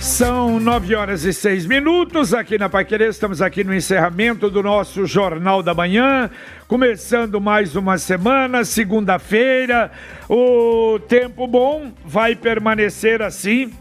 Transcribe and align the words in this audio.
São 0.00 0.60
nove 0.60 0.94
horas 0.94 1.24
e 1.24 1.32
seis 1.32 1.66
minutos 1.66 2.32
aqui 2.32 2.56
na 2.56 2.68
Paiquerê. 2.68 3.08
Estamos 3.08 3.42
aqui 3.42 3.64
no 3.64 3.74
encerramento 3.74 4.48
do 4.48 4.62
nosso 4.62 5.04
Jornal 5.06 5.60
da 5.62 5.74
Manhã. 5.74 6.30
Começando 6.68 7.40
mais 7.40 7.74
uma 7.74 7.98
semana, 7.98 8.64
segunda-feira. 8.64 9.90
O 10.28 11.00
tempo 11.00 11.46
bom 11.48 11.92
vai 12.04 12.36
permanecer 12.36 13.20
assim 13.22 13.72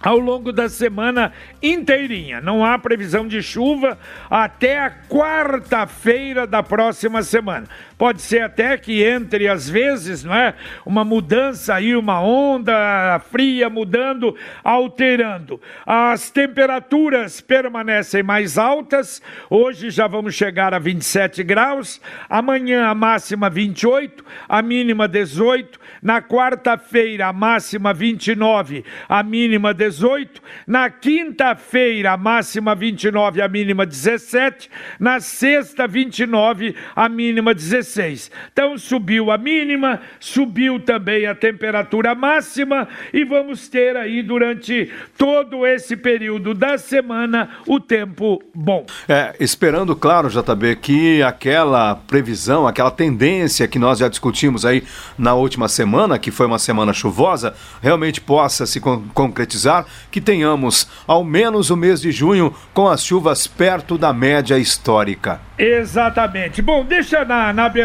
ao 0.00 0.18
longo 0.18 0.52
da 0.52 0.68
semana 0.68 1.32
inteirinha. 1.62 2.40
Não 2.40 2.64
há 2.64 2.78
previsão 2.78 3.26
de 3.26 3.40
chuva 3.42 3.96
até 4.28 4.80
a 4.80 4.90
quarta-feira 4.90 6.46
da 6.46 6.62
próxima 6.62 7.22
semana. 7.22 7.66
Pode 8.02 8.20
ser 8.20 8.42
até 8.42 8.76
que 8.76 9.04
entre, 9.04 9.46
às 9.46 9.70
vezes, 9.70 10.24
não 10.24 10.34
é? 10.34 10.56
Uma 10.84 11.04
mudança 11.04 11.72
aí, 11.72 11.94
uma 11.94 12.20
onda 12.20 13.20
fria 13.30 13.70
mudando, 13.70 14.36
alterando. 14.64 15.60
As 15.86 16.28
temperaturas 16.28 17.40
permanecem 17.40 18.20
mais 18.20 18.58
altas. 18.58 19.22
Hoje 19.48 19.88
já 19.88 20.08
vamos 20.08 20.34
chegar 20.34 20.74
a 20.74 20.80
27 20.80 21.44
graus. 21.44 22.00
Amanhã 22.28 22.88
a 22.88 22.94
máxima 22.96 23.48
28, 23.48 24.24
a 24.48 24.60
mínima 24.60 25.06
18. 25.06 25.78
Na 26.02 26.20
quarta-feira 26.20 27.28
a 27.28 27.32
máxima 27.32 27.94
29, 27.94 28.84
a 29.08 29.22
mínima 29.22 29.72
18. 29.72 30.42
Na 30.66 30.90
quinta-feira 30.90 32.10
a 32.10 32.16
máxima 32.16 32.74
29, 32.74 33.40
a 33.40 33.46
mínima 33.46 33.86
17. 33.86 34.68
Na 34.98 35.20
sexta 35.20 35.86
29, 35.86 36.74
a 36.96 37.08
mínima 37.08 37.54
16. 37.54 37.91
16. 37.92 38.30
Então 38.52 38.78
subiu 38.78 39.30
a 39.30 39.38
mínima, 39.38 40.00
subiu 40.18 40.80
também 40.80 41.26
a 41.26 41.34
temperatura 41.34 42.14
máxima 42.14 42.88
e 43.12 43.24
vamos 43.24 43.68
ter 43.68 43.96
aí 43.96 44.22
durante 44.22 44.90
todo 45.16 45.66
esse 45.66 45.96
período 45.96 46.54
da 46.54 46.78
semana 46.78 47.50
o 47.66 47.78
tempo 47.78 48.42
bom. 48.54 48.86
É, 49.08 49.34
esperando, 49.38 49.94
claro, 49.94 50.28
JB, 50.28 50.76
que 50.76 51.22
aquela 51.22 51.94
previsão, 51.94 52.66
aquela 52.66 52.90
tendência 52.90 53.68
que 53.68 53.78
nós 53.78 53.98
já 53.98 54.08
discutimos 54.08 54.64
aí 54.64 54.82
na 55.18 55.34
última 55.34 55.68
semana, 55.68 56.18
que 56.18 56.30
foi 56.30 56.46
uma 56.46 56.58
semana 56.58 56.92
chuvosa, 56.92 57.54
realmente 57.82 58.20
possa 58.20 58.66
se 58.66 58.80
con 58.80 59.02
concretizar, 59.12 59.84
que 60.10 60.20
tenhamos 60.20 60.88
ao 61.06 61.24
menos 61.24 61.70
o 61.70 61.76
mês 61.76 62.00
de 62.00 62.10
junho 62.12 62.54
com 62.72 62.88
as 62.88 63.04
chuvas 63.04 63.46
perto 63.46 63.98
da 63.98 64.12
média 64.12 64.58
histórica. 64.58 65.40
Exatamente. 65.58 66.62
Bom, 66.62 66.84
deixa 66.84 67.24
na, 67.24 67.52
na 67.52 67.66
abertura 67.66 67.81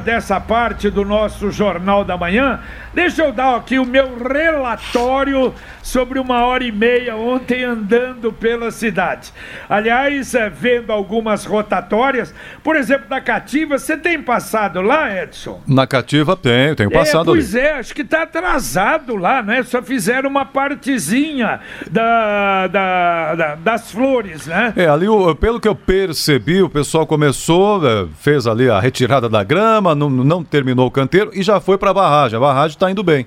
dessa 0.00 0.40
parte 0.40 0.90
do 0.90 1.04
nosso 1.04 1.50
Jornal 1.50 2.04
da 2.04 2.16
Manhã, 2.16 2.60
deixa 2.96 3.22
eu 3.22 3.30
dar 3.30 3.56
aqui 3.56 3.78
o 3.78 3.84
meu 3.84 4.16
relatório 4.16 5.52
sobre 5.82 6.18
uma 6.18 6.46
hora 6.46 6.64
e 6.64 6.72
meia 6.72 7.14
ontem 7.14 7.62
andando 7.62 8.32
pela 8.32 8.70
cidade. 8.70 9.30
Aliás, 9.68 10.34
é, 10.34 10.48
vendo 10.48 10.90
algumas 10.90 11.44
rotatórias, 11.44 12.34
por 12.64 12.74
exemplo, 12.74 13.06
da 13.06 13.20
Cativa, 13.20 13.78
você 13.78 13.98
tem 13.98 14.22
passado 14.22 14.80
lá, 14.80 15.14
Edson? 15.14 15.60
Na 15.66 15.86
Cativa 15.86 16.34
tenho, 16.36 16.74
tenho 16.74 16.90
passado 16.90 17.30
é, 17.30 17.34
pois 17.34 17.54
ali. 17.54 17.66
É, 17.66 17.72
acho 17.74 17.94
que 17.94 18.00
está 18.00 18.22
atrasado 18.22 19.14
lá, 19.14 19.42
né? 19.42 19.62
Só 19.62 19.82
fizeram 19.82 20.30
uma 20.30 20.46
partezinha 20.46 21.60
da, 21.90 22.66
da, 22.66 23.34
da, 23.34 23.54
das 23.56 23.92
flores, 23.92 24.46
né? 24.46 24.72
É, 24.74 24.88
ali, 24.88 25.06
pelo 25.38 25.60
que 25.60 25.68
eu 25.68 25.74
percebi, 25.74 26.62
o 26.62 26.70
pessoal 26.70 27.06
começou, 27.06 27.86
é, 27.86 28.06
fez 28.18 28.46
ali 28.46 28.70
a 28.70 28.80
retirada 28.80 29.28
da 29.28 29.44
grama, 29.44 29.94
não, 29.94 30.08
não 30.08 30.42
terminou 30.42 30.86
o 30.86 30.90
canteiro 30.90 31.30
e 31.34 31.42
já 31.42 31.60
foi 31.60 31.76
para 31.76 31.90
a 31.90 31.94
barragem. 31.94 32.38
A 32.38 32.40
barragem 32.40 32.74
está 32.74 32.85
indo 32.90 33.02
bem. 33.02 33.26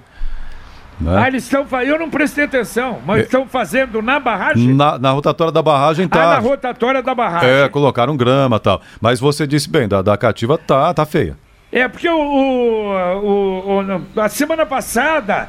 Né? 1.00 1.18
Ah, 1.18 1.28
eles 1.28 1.44
estão 1.44 1.66
Eu 1.82 1.98
não 1.98 2.10
prestei 2.10 2.44
atenção, 2.44 3.00
mas 3.06 3.22
é. 3.22 3.24
estão 3.24 3.48
fazendo 3.48 4.02
na 4.02 4.20
barragem? 4.20 4.74
Na, 4.74 5.00
na 5.00 5.12
rotatória 5.12 5.52
da 5.52 5.62
barragem 5.62 6.08
tá. 6.08 6.24
Ah, 6.24 6.30
na 6.36 6.40
rotatória 6.40 7.02
da 7.02 7.16
barragem. 7.16 7.50
É, 7.50 7.70
colocaram 7.70 8.18
grama 8.18 8.58
e 8.58 8.60
tal. 8.60 8.82
Mas 9.00 9.20
você 9.20 9.48
disse 9.48 9.70
bem, 9.70 9.88
da, 9.88 10.02
da 10.02 10.18
cativa 10.18 10.58
tá, 10.58 10.94
tá 10.94 11.06
feia. 11.06 11.38
É, 11.72 11.88
porque 11.88 12.10
o, 12.10 12.20
o, 12.20 13.80
o, 13.80 14.20
a 14.20 14.28
semana 14.28 14.66
passada, 14.66 15.48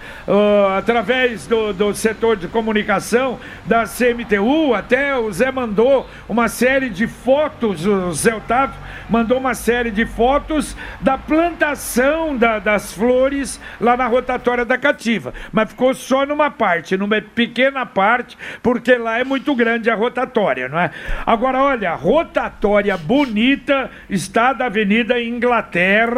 através 0.76 1.46
do, 1.46 1.72
do 1.72 1.94
setor 1.94 2.36
de 2.36 2.46
comunicação 2.46 3.38
da 3.64 3.84
CMTU, 3.84 4.74
até 4.74 5.16
o 5.16 5.32
Zé 5.32 5.50
mandou 5.50 6.06
uma 6.28 6.46
série 6.48 6.90
de 6.90 7.06
fotos, 7.06 7.86
o 7.86 8.12
Zé 8.12 8.34
Otávio 8.34 8.76
mandou 9.08 9.38
uma 9.38 9.54
série 9.54 9.90
de 9.90 10.04
fotos 10.04 10.76
da 11.00 11.16
plantação 11.16 12.36
da, 12.36 12.58
das 12.58 12.92
flores 12.92 13.58
lá 13.80 13.96
na 13.96 14.06
rotatória 14.06 14.64
da 14.64 14.76
Cativa. 14.76 15.32
Mas 15.50 15.70
ficou 15.70 15.94
só 15.94 16.26
numa 16.26 16.50
parte, 16.50 16.98
numa 16.98 17.20
pequena 17.20 17.86
parte, 17.86 18.36
porque 18.62 18.94
lá 18.94 19.18
é 19.18 19.24
muito 19.24 19.54
grande 19.54 19.88
a 19.88 19.94
rotatória, 19.94 20.68
não 20.68 20.78
é? 20.78 20.90
Agora, 21.26 21.62
olha, 21.62 21.94
rotatória 21.94 22.96
bonita 22.96 23.90
está 24.08 24.52
da 24.52 24.66
Avenida 24.66 25.20
Inglaterra 25.20 26.09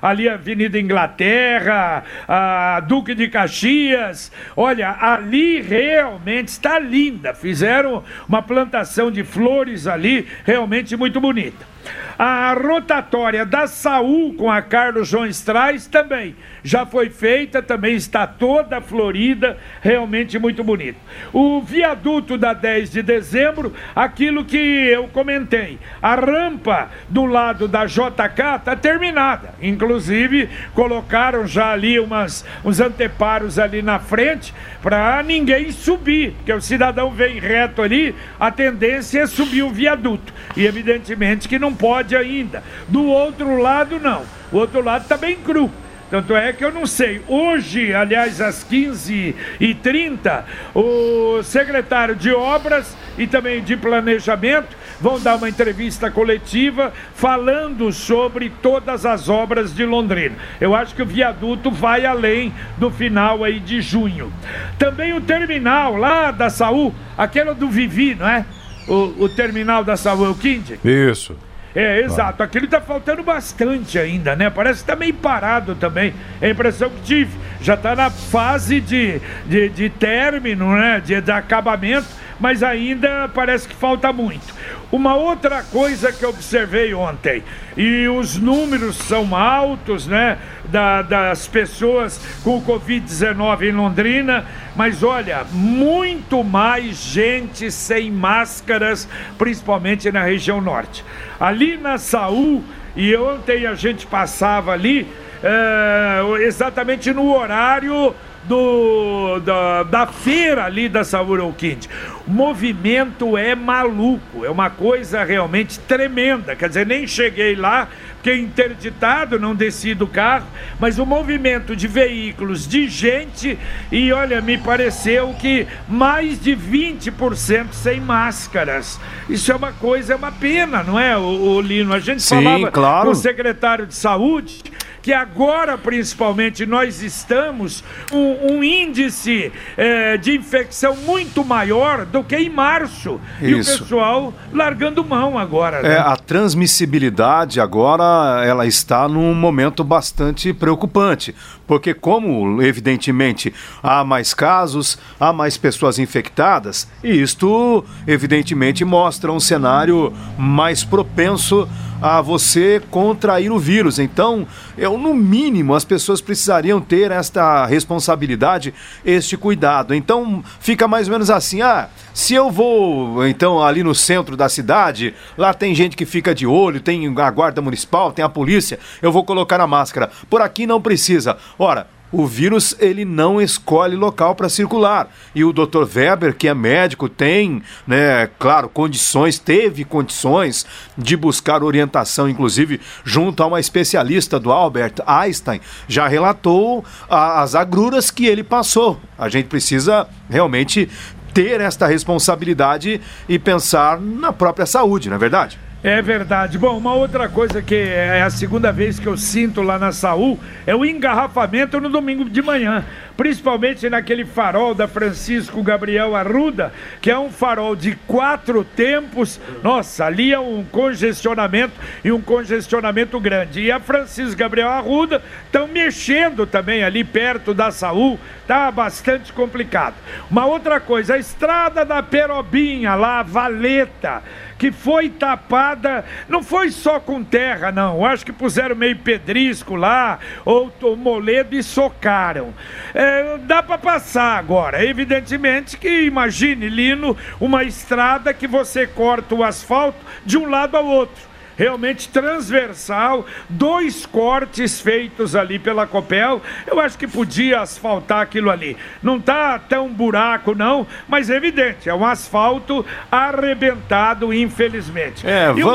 Ali 0.00 0.28
a 0.28 0.34
Avenida 0.34 0.78
Inglaterra, 0.78 2.04
a 2.26 2.80
Duque 2.80 3.14
de 3.14 3.28
Caxias. 3.28 4.32
Olha, 4.56 4.96
ali 5.00 5.60
realmente 5.60 6.48
está 6.48 6.78
linda. 6.78 7.34
Fizeram 7.34 8.02
uma 8.28 8.42
plantação 8.42 9.10
de 9.10 9.24
flores 9.24 9.86
ali, 9.86 10.26
realmente 10.44 10.96
muito 10.96 11.20
bonita. 11.20 11.70
A 12.18 12.52
rotatória 12.52 13.46
da 13.46 13.66
Saúl 13.66 14.34
com 14.34 14.50
a 14.50 14.60
Carlos 14.60 15.08
João 15.08 15.24
Strais 15.26 15.86
também 15.86 16.36
já 16.62 16.84
foi 16.84 17.08
feita, 17.08 17.62
também 17.62 17.94
está 17.94 18.26
toda 18.26 18.78
florida, 18.82 19.56
realmente 19.80 20.38
muito 20.38 20.62
bonito. 20.62 20.98
O 21.32 21.62
viaduto 21.62 22.36
da 22.36 22.52
10 22.52 22.90
de 22.90 23.02
dezembro, 23.02 23.74
aquilo 23.96 24.44
que 24.44 24.58
eu 24.58 25.08
comentei, 25.08 25.78
a 26.02 26.14
rampa 26.14 26.90
do 27.08 27.24
lado 27.24 27.66
da 27.66 27.86
JK 27.86 28.56
está 28.58 28.76
terminada. 28.76 29.29
Inclusive, 29.60 30.48
colocaram 30.74 31.46
já 31.46 31.72
ali 31.72 31.98
umas, 31.98 32.44
uns 32.64 32.80
anteparos 32.80 33.58
ali 33.58 33.82
na 33.82 33.98
frente 33.98 34.54
para 34.82 35.22
ninguém 35.22 35.70
subir, 35.72 36.32
porque 36.32 36.52
o 36.52 36.60
cidadão 36.60 37.10
vem 37.10 37.38
reto 37.38 37.82
ali, 37.82 38.14
a 38.38 38.50
tendência 38.50 39.20
é 39.20 39.26
subir 39.26 39.62
o 39.62 39.70
viaduto. 39.70 40.32
E 40.56 40.66
evidentemente 40.66 41.48
que 41.48 41.58
não 41.58 41.74
pode 41.74 42.16
ainda. 42.16 42.62
Do 42.88 43.04
outro 43.04 43.58
lado, 43.60 43.98
não. 43.98 44.22
O 44.50 44.56
outro 44.56 44.82
lado 44.82 45.02
está 45.02 45.16
bem 45.16 45.36
cru. 45.36 45.70
Tanto 46.10 46.34
é 46.34 46.52
que 46.52 46.64
eu 46.64 46.72
não 46.72 46.86
sei. 46.86 47.22
Hoje, 47.28 47.94
aliás, 47.94 48.40
às 48.40 48.64
15h30, 48.64 50.42
o 50.74 51.42
secretário 51.42 52.16
de 52.16 52.32
Obras 52.32 52.96
e 53.16 53.26
também 53.26 53.62
de 53.62 53.76
Planejamento 53.76 54.76
vão 55.00 55.20
dar 55.20 55.36
uma 55.36 55.48
entrevista 55.48 56.10
coletiva 56.10 56.92
falando 57.14 57.92
sobre 57.92 58.50
todas 58.62 59.06
as 59.06 59.28
obras 59.28 59.74
de 59.74 59.86
Londrina. 59.86 60.36
Eu 60.60 60.74
acho 60.74 60.94
que 60.94 61.02
o 61.02 61.06
viaduto 61.06 61.70
vai 61.70 62.04
além 62.04 62.52
do 62.76 62.90
final 62.90 63.44
aí 63.44 63.60
de 63.60 63.80
junho. 63.80 64.32
Também 64.78 65.12
o 65.12 65.20
terminal 65.20 65.96
lá 65.96 66.30
da 66.30 66.50
Saúl, 66.50 66.94
aquele 67.16 67.54
do 67.54 67.68
Vivi, 67.68 68.14
não 68.14 68.28
é? 68.28 68.44
O, 68.88 69.24
o 69.24 69.28
terminal 69.28 69.84
da 69.84 69.96
Saúl, 69.96 70.30
o 70.30 70.34
Kind? 70.34 70.72
Isso. 70.84 71.36
É, 71.74 72.00
exato. 72.00 72.42
Aquilo 72.42 72.66
tá 72.66 72.80
faltando 72.80 73.22
bastante 73.22 73.98
ainda, 73.98 74.34
né? 74.34 74.50
Parece 74.50 74.80
que 74.80 74.86
tá 74.86 74.96
meio 74.96 75.14
parado 75.14 75.74
também. 75.74 76.12
É 76.40 76.48
a 76.48 76.50
impressão 76.50 76.90
que 76.90 77.02
tive. 77.02 77.38
Já 77.60 77.76
tá 77.76 77.94
na 77.94 78.10
fase 78.10 78.80
de, 78.80 79.20
de, 79.46 79.68
de 79.68 79.88
término, 79.88 80.74
né? 80.74 81.00
De, 81.04 81.20
de 81.20 81.30
acabamento, 81.30 82.08
mas 82.40 82.62
ainda 82.62 83.28
parece 83.32 83.68
que 83.68 83.74
falta 83.74 84.12
muito. 84.12 84.54
Uma 84.90 85.14
outra 85.14 85.62
coisa 85.62 86.10
que 86.10 86.26
observei 86.26 86.92
ontem, 86.94 87.44
e 87.76 88.08
os 88.08 88.36
números 88.36 88.96
são 88.96 89.36
altos, 89.36 90.06
né? 90.06 90.38
Da, 90.64 91.02
das 91.02 91.46
pessoas 91.46 92.20
com 92.42 92.62
Covid-19 92.62 93.62
em 93.62 93.72
Londrina, 93.72 94.46
mas 94.74 95.02
olha, 95.02 95.44
muito 95.52 96.42
mais 96.42 96.96
gente 96.96 97.70
sem 97.70 98.10
máscaras, 98.10 99.08
principalmente 99.36 100.10
na 100.10 100.22
região 100.22 100.60
norte. 100.60 101.04
Ali 101.38 101.76
na 101.76 101.98
Saúl, 101.98 102.64
e 102.96 103.14
ontem 103.16 103.66
a 103.66 103.74
gente 103.74 104.06
passava 104.06 104.72
ali, 104.72 105.06
é, 105.42 106.42
exatamente 106.42 107.12
no 107.12 107.34
horário 107.34 108.14
do, 108.44 109.38
da, 109.40 109.82
da 109.82 110.06
feira 110.06 110.64
ali 110.64 110.88
da 110.88 111.04
Saúde 111.04 111.42
Alquinde. 111.42 111.88
O 112.26 112.30
movimento 112.30 113.36
é 113.36 113.54
maluco, 113.54 114.44
é 114.44 114.50
uma 114.50 114.70
coisa 114.70 115.22
realmente 115.24 115.78
tremenda. 115.80 116.56
Quer 116.56 116.68
dizer, 116.68 116.86
nem 116.86 117.06
cheguei 117.06 117.54
lá, 117.54 117.88
porque 118.14 118.34
interditado, 118.34 119.38
não 119.38 119.54
desci 119.54 119.94
do 119.94 120.06
carro, 120.06 120.46
mas 120.78 120.98
o 120.98 121.06
movimento 121.06 121.74
de 121.74 121.88
veículos, 121.88 122.68
de 122.68 122.88
gente, 122.88 123.58
e 123.90 124.12
olha, 124.12 124.40
me 124.40 124.58
pareceu 124.58 125.34
que 125.38 125.66
mais 125.88 126.40
de 126.40 126.54
20% 126.54 127.72
sem 127.72 128.00
máscaras. 128.00 129.00
Isso 129.28 129.50
é 129.50 129.56
uma 129.56 129.72
coisa, 129.72 130.12
é 130.12 130.16
uma 130.16 130.32
pena, 130.32 130.82
não 130.82 130.98
é, 130.98 131.16
o, 131.16 131.22
o 131.22 131.60
Lino? 131.60 131.94
A 131.94 131.98
gente 131.98 132.22
Sim, 132.22 132.42
falava 132.42 132.70
claro. 132.70 133.06
com 133.06 133.12
o 133.12 133.14
secretário 133.14 133.86
de 133.86 133.94
saúde 133.94 134.62
que 135.02 135.12
agora, 135.12 135.78
principalmente, 135.78 136.66
nós 136.66 137.02
estamos 137.02 137.82
um, 138.12 138.54
um 138.54 138.64
índice 138.64 139.52
eh, 139.76 140.16
de 140.16 140.36
infecção 140.36 140.94
muito 140.96 141.44
maior 141.44 142.04
do 142.04 142.22
que 142.22 142.36
em 142.36 142.50
março. 142.50 143.20
E 143.40 143.54
o 143.54 143.60
Isso. 143.60 143.78
pessoal 143.78 144.32
largando 144.52 145.04
mão 145.04 145.38
agora. 145.38 145.82
né? 145.82 145.94
É, 145.94 145.98
a 145.98 146.16
transmissibilidade 146.16 147.60
agora 147.60 148.44
ela 148.44 148.66
está 148.66 149.08
num 149.08 149.34
momento 149.34 149.82
bastante 149.82 150.52
preocupante, 150.52 151.34
porque 151.66 151.94
como 151.94 152.62
evidentemente 152.62 153.52
há 153.82 154.04
mais 154.04 154.34
casos, 154.34 154.98
há 155.18 155.32
mais 155.32 155.56
pessoas 155.56 155.98
infectadas, 155.98 156.88
e 157.02 157.10
isto 157.20 157.84
evidentemente 158.06 158.84
mostra 158.84 159.32
um 159.32 159.40
cenário 159.40 160.12
mais 160.36 160.84
propenso 160.84 161.68
a 162.00 162.20
você 162.20 162.80
contrair 162.90 163.50
o 163.50 163.58
vírus. 163.58 163.98
Então, 163.98 164.46
eu 164.76 164.96
no 164.96 165.14
mínimo 165.14 165.74
as 165.74 165.84
pessoas 165.84 166.20
precisariam 166.20 166.80
ter 166.80 167.10
esta 167.10 167.66
responsabilidade, 167.66 168.74
este 169.04 169.36
cuidado. 169.36 169.94
Então, 169.94 170.42
fica 170.60 170.88
mais 170.88 171.08
ou 171.08 171.12
menos 171.12 171.30
assim: 171.30 171.62
ah, 171.62 171.88
se 172.14 172.34
eu 172.34 172.50
vou 172.50 173.26
então 173.26 173.62
ali 173.62 173.82
no 173.82 173.94
centro 173.94 174.36
da 174.36 174.48
cidade, 174.48 175.14
lá 175.36 175.52
tem 175.52 175.74
gente 175.74 175.96
que 175.96 176.06
fica 176.06 176.34
de 176.34 176.46
olho, 176.46 176.80
tem 176.80 177.06
a 177.18 177.30
guarda 177.30 177.60
municipal, 177.60 178.12
tem 178.12 178.24
a 178.24 178.28
polícia, 178.28 178.78
eu 179.02 179.12
vou 179.12 179.24
colocar 179.24 179.60
a 179.60 179.66
máscara. 179.66 180.10
Por 180.28 180.40
aqui 180.40 180.66
não 180.66 180.80
precisa. 180.80 181.36
Ora, 181.58 181.86
o 182.12 182.26
vírus 182.26 182.74
ele 182.78 183.04
não 183.04 183.40
escolhe 183.40 183.94
local 183.96 184.34
para 184.34 184.48
circular. 184.48 185.08
E 185.34 185.44
o 185.44 185.52
Dr. 185.52 185.84
Weber, 185.94 186.34
que 186.34 186.48
é 186.48 186.54
médico, 186.54 187.08
tem, 187.08 187.62
né, 187.86 188.28
claro, 188.38 188.68
condições, 188.68 189.38
teve 189.38 189.84
condições 189.84 190.66
de 190.96 191.16
buscar 191.16 191.62
orientação, 191.62 192.28
inclusive 192.28 192.80
junto 193.04 193.42
a 193.42 193.46
uma 193.46 193.60
especialista 193.60 194.40
do 194.40 194.50
Albert 194.50 194.94
Einstein, 195.06 195.60
já 195.86 196.08
relatou 196.08 196.84
a- 197.08 197.42
as 197.42 197.54
agruras 197.54 198.10
que 198.10 198.26
ele 198.26 198.42
passou. 198.42 199.00
A 199.18 199.28
gente 199.28 199.46
precisa 199.46 200.08
realmente 200.28 200.88
ter 201.32 201.60
esta 201.60 201.86
responsabilidade 201.86 203.00
e 203.28 203.38
pensar 203.38 204.00
na 204.00 204.32
própria 204.32 204.66
saúde, 204.66 205.08
não 205.08 205.16
é 205.16 205.18
verdade? 205.18 205.58
É 205.82 206.02
verdade. 206.02 206.58
Bom, 206.58 206.76
uma 206.76 206.92
outra 206.92 207.26
coisa 207.26 207.62
que 207.62 207.74
é 207.74 208.20
a 208.20 208.28
segunda 208.28 208.70
vez 208.70 208.98
que 208.98 209.06
eu 209.06 209.16
sinto 209.16 209.62
lá 209.62 209.78
na 209.78 209.92
Saúl 209.92 210.38
é 210.66 210.74
o 210.74 210.84
engarrafamento 210.84 211.80
no 211.80 211.88
domingo 211.88 212.28
de 212.28 212.42
manhã. 212.42 212.84
Principalmente 213.20 213.90
naquele 213.90 214.24
farol 214.24 214.74
da 214.74 214.88
Francisco 214.88 215.62
Gabriel 215.62 216.16
Arruda, 216.16 216.72
que 217.02 217.10
é 217.10 217.18
um 217.18 217.30
farol 217.30 217.76
de 217.76 217.94
quatro 218.06 218.64
tempos. 218.64 219.38
Nossa, 219.62 220.06
ali 220.06 220.32
é 220.32 220.40
um 220.40 220.64
congestionamento 220.64 221.74
e 222.02 222.10
um 222.10 222.22
congestionamento 222.22 223.20
grande. 223.20 223.60
E 223.60 223.70
a 223.70 223.78
Francisco 223.78 224.38
Gabriel 224.38 224.70
Arruda 224.70 225.22
estão 225.44 225.68
mexendo 225.68 226.46
também 226.46 226.82
ali 226.82 227.04
perto 227.04 227.52
da 227.52 227.70
Saúl. 227.70 228.18
Tá 228.46 228.70
bastante 228.70 229.34
complicado. 229.34 229.96
Uma 230.30 230.46
outra 230.46 230.80
coisa, 230.80 231.12
a 231.12 231.18
estrada 231.18 231.84
da 231.84 232.02
Perobinha 232.02 232.94
lá, 232.94 233.22
Valeta 233.22 234.22
que 234.60 234.70
foi 234.70 235.08
tapada, 235.08 236.04
não 236.28 236.42
foi 236.42 236.70
só 236.70 237.00
com 237.00 237.24
terra, 237.24 237.72
não. 237.72 238.04
Acho 238.04 238.26
que 238.26 238.32
puseram 238.32 238.76
meio 238.76 238.94
pedrisco 238.94 239.74
lá, 239.74 240.18
ou 240.44 240.70
moledo 240.98 241.56
e 241.56 241.62
socaram. 241.62 242.52
É, 242.92 243.09
dá 243.46 243.62
para 243.62 243.78
passar 243.78 244.38
agora. 244.38 244.84
Evidentemente 244.84 245.76
que, 245.76 246.02
imagine, 246.02 246.68
Lino, 246.68 247.16
uma 247.40 247.64
estrada 247.64 248.32
que 248.34 248.46
você 248.46 248.86
corta 248.86 249.34
o 249.34 249.44
asfalto 249.44 249.98
de 250.24 250.36
um 250.38 250.48
lado 250.48 250.76
ao 250.76 250.86
outro 250.86 251.30
realmente 251.56 252.08
transversal, 252.08 253.26
dois 253.46 254.06
cortes 254.06 254.80
feitos 254.80 255.36
ali 255.36 255.58
pela 255.58 255.86
Copel. 255.86 256.40
Eu 256.66 256.80
acho 256.80 256.96
que 256.96 257.06
podia 257.06 257.60
asfaltar 257.60 258.22
aquilo 258.22 258.50
ali. 258.50 258.78
Não 259.02 259.20
tá 259.20 259.58
tão 259.58 259.86
buraco 259.90 260.54
não, 260.54 260.86
mas 261.06 261.28
é 261.28 261.36
evidente, 261.36 261.86
é 261.86 261.94
um 261.94 262.02
asfalto 262.06 262.82
arrebentado, 263.12 264.32
infelizmente. 264.32 265.26
É, 265.26 265.52
E 265.54 265.62
o- 265.62 265.66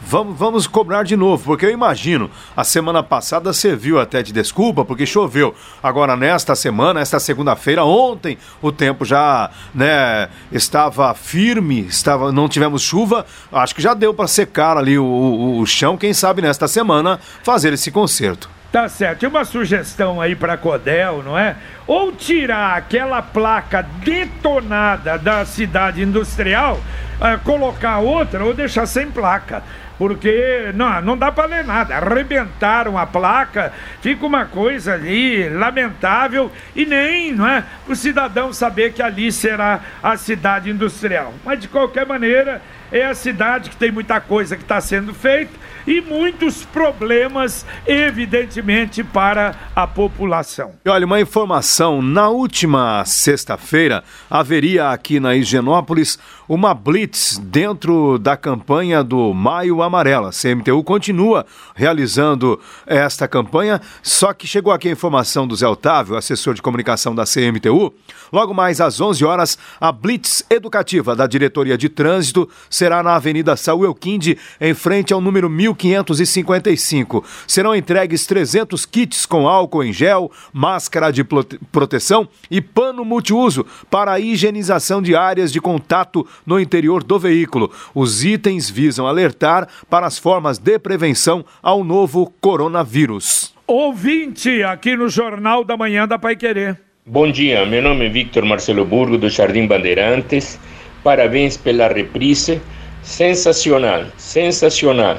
vamos, 0.00 0.38
vamos, 0.38 0.66
cobrar 0.66 1.02
de 1.02 1.16
novo, 1.16 1.44
porque 1.44 1.66
eu 1.66 1.70
imagino, 1.70 2.30
a 2.56 2.64
semana 2.64 3.02
passada 3.02 3.52
serviu 3.52 4.00
até 4.00 4.22
de 4.22 4.32
desculpa, 4.32 4.84
porque 4.84 5.06
choveu. 5.06 5.54
Agora, 5.82 6.16
nesta 6.16 6.54
semana, 6.54 7.00
esta 7.00 7.18
segunda-feira, 7.18 7.84
ontem, 7.84 8.38
o 8.60 8.72
tempo 8.72 9.04
já, 9.04 9.50
né, 9.74 10.28
estava 10.50 11.12
firme, 11.14 11.80
estava, 11.86 12.32
não 12.32 12.48
tivemos 12.48 12.82
chuva, 12.82 13.26
acho 13.52 13.74
que 13.74 13.82
já 13.82 13.94
deu 13.94 14.12
para 14.12 14.28
secar 14.28 14.76
ali 14.76 14.98
o, 14.98 15.04
o, 15.04 15.60
o 15.60 15.66
chão, 15.66 15.96
quem 15.96 16.12
sabe 16.12 16.42
nesta 16.42 16.68
semana 16.68 17.18
fazer 17.42 17.72
esse 17.72 17.90
conserto. 17.90 18.56
Tá 18.76 18.88
certo. 18.90 19.22
E 19.22 19.26
uma 19.26 19.44
sugestão 19.44 20.20
aí 20.20 20.34
para 20.34 20.56
Codel, 20.56 21.22
não 21.22 21.38
é? 21.38 21.56
Ou 21.86 22.12
tirar 22.12 22.76
aquela 22.76 23.22
placa 23.22 23.80
detonada 23.80 25.16
da 25.16 25.46
cidade 25.46 26.02
industrial, 26.02 26.78
ah, 27.20 27.38
colocar 27.38 28.00
outra 28.00 28.44
ou 28.44 28.52
deixar 28.52 28.84
sem 28.86 29.10
placa. 29.10 29.62
Porque 29.98 30.72
não, 30.74 31.00
não 31.00 31.16
dá 31.16 31.32
para 31.32 31.46
ler 31.46 31.64
nada. 31.64 31.96
Arrebentaram 31.96 32.98
a 32.98 33.06
placa, 33.06 33.72
fica 34.00 34.26
uma 34.26 34.44
coisa 34.44 34.94
ali 34.94 35.48
lamentável 35.48 36.50
e 36.74 36.84
nem, 36.84 37.32
não 37.32 37.46
é? 37.46 37.64
O 37.88 37.94
cidadão 37.94 38.52
saber 38.52 38.92
que 38.92 39.02
ali 39.02 39.32
será 39.32 39.80
a 40.02 40.16
cidade 40.16 40.70
industrial. 40.70 41.32
Mas 41.44 41.60
de 41.60 41.68
qualquer 41.68 42.06
maneira, 42.06 42.60
é 42.90 43.04
a 43.04 43.14
cidade 43.14 43.70
que 43.70 43.76
tem 43.76 43.90
muita 43.90 44.20
coisa 44.20 44.56
que 44.56 44.62
está 44.62 44.80
sendo 44.80 45.12
feita 45.12 45.52
e 45.86 46.00
muitos 46.00 46.64
problemas, 46.64 47.64
evidentemente, 47.86 49.04
para 49.04 49.54
a 49.74 49.86
população. 49.86 50.72
E 50.84 50.88
olha, 50.88 51.06
uma 51.06 51.20
informação: 51.20 52.02
na 52.02 52.28
última 52.28 53.04
sexta-feira 53.04 54.02
haveria 54.28 54.90
aqui 54.90 55.20
na 55.20 55.34
Higienópolis 55.34 56.18
uma 56.48 56.74
blitz 56.74 57.38
dentro 57.38 58.18
da 58.18 58.36
campanha 58.36 59.02
do 59.02 59.32
Maio 59.32 59.82
Amarelo. 59.86 60.26
A 60.26 60.30
CMTU 60.30 60.82
continua 60.84 61.46
realizando 61.74 62.60
esta 62.86 63.26
campanha, 63.26 63.80
só 64.02 64.32
que 64.32 64.46
chegou 64.46 64.72
aqui 64.72 64.88
a 64.88 64.92
informação 64.92 65.46
do 65.46 65.56
Zé 65.56 65.66
Otávio, 65.66 66.16
assessor 66.16 66.54
de 66.54 66.62
comunicação 66.62 67.14
da 67.14 67.24
CMTU. 67.24 67.92
Logo 68.32 68.52
mais 68.52 68.80
às 68.80 69.00
11 69.00 69.24
horas, 69.24 69.58
a 69.80 69.90
blitz 69.92 70.44
educativa 70.50 71.14
da 71.14 71.26
Diretoria 71.26 71.78
de 71.78 71.88
Trânsito 71.88 72.48
será 72.68 73.02
na 73.02 73.14
Avenida 73.16 73.56
Saúl 73.56 73.84
Elquinde, 73.84 74.36
em 74.60 74.74
frente 74.74 75.12
ao 75.12 75.20
número 75.20 75.48
1555. 75.48 77.24
Serão 77.46 77.74
entregues 77.74 78.26
300 78.26 78.84
kits 78.86 79.26
com 79.26 79.48
álcool 79.48 79.84
em 79.84 79.92
gel, 79.92 80.30
máscara 80.52 81.10
de 81.12 81.22
prote- 81.24 81.58
proteção 81.70 82.28
e 82.50 82.60
pano 82.60 83.04
multiuso 83.04 83.64
para 83.90 84.12
a 84.12 84.20
higienização 84.20 85.00
de 85.00 85.14
áreas 85.14 85.52
de 85.52 85.60
contato 85.60 86.26
no 86.44 86.58
interior 86.58 87.02
do 87.02 87.18
veículo. 87.18 87.70
Os 87.94 88.24
itens 88.24 88.68
visam 88.68 89.06
alertar 89.06 89.68
para 89.88 90.06
as 90.06 90.18
formas 90.18 90.58
de 90.58 90.78
prevenção 90.78 91.44
ao 91.62 91.82
novo 91.84 92.32
coronavírus. 92.40 93.54
Ouvinte 93.66 94.62
aqui 94.62 94.94
no 94.96 95.08
Jornal 95.08 95.64
da 95.64 95.76
Manhã 95.76 96.06
da 96.06 96.18
Pai 96.18 96.36
Querer. 96.36 96.78
Bom 97.04 97.30
dia, 97.30 97.64
meu 97.66 97.82
nome 97.82 98.06
é 98.06 98.08
Victor 98.08 98.44
Marcelo 98.44 98.84
Burgo 98.84 99.16
do 99.18 99.28
Jardim 99.28 99.66
Bandeirantes. 99.66 100.58
Parabéns 101.04 101.56
pela 101.56 101.86
reprise. 101.88 102.60
Sensacional, 103.02 104.04
sensacional. 104.16 105.18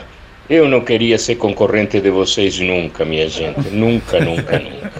Eu 0.49 0.67
não 0.67 0.79
queria 0.81 1.17
ser 1.17 1.35
concorrente 1.35 1.99
de 1.99 2.09
vocês 2.09 2.57
nunca, 2.59 3.03
minha 3.05 3.27
gente. 3.29 3.69
Nunca, 3.69 4.19
nunca, 4.19 4.59
nunca. 4.59 4.91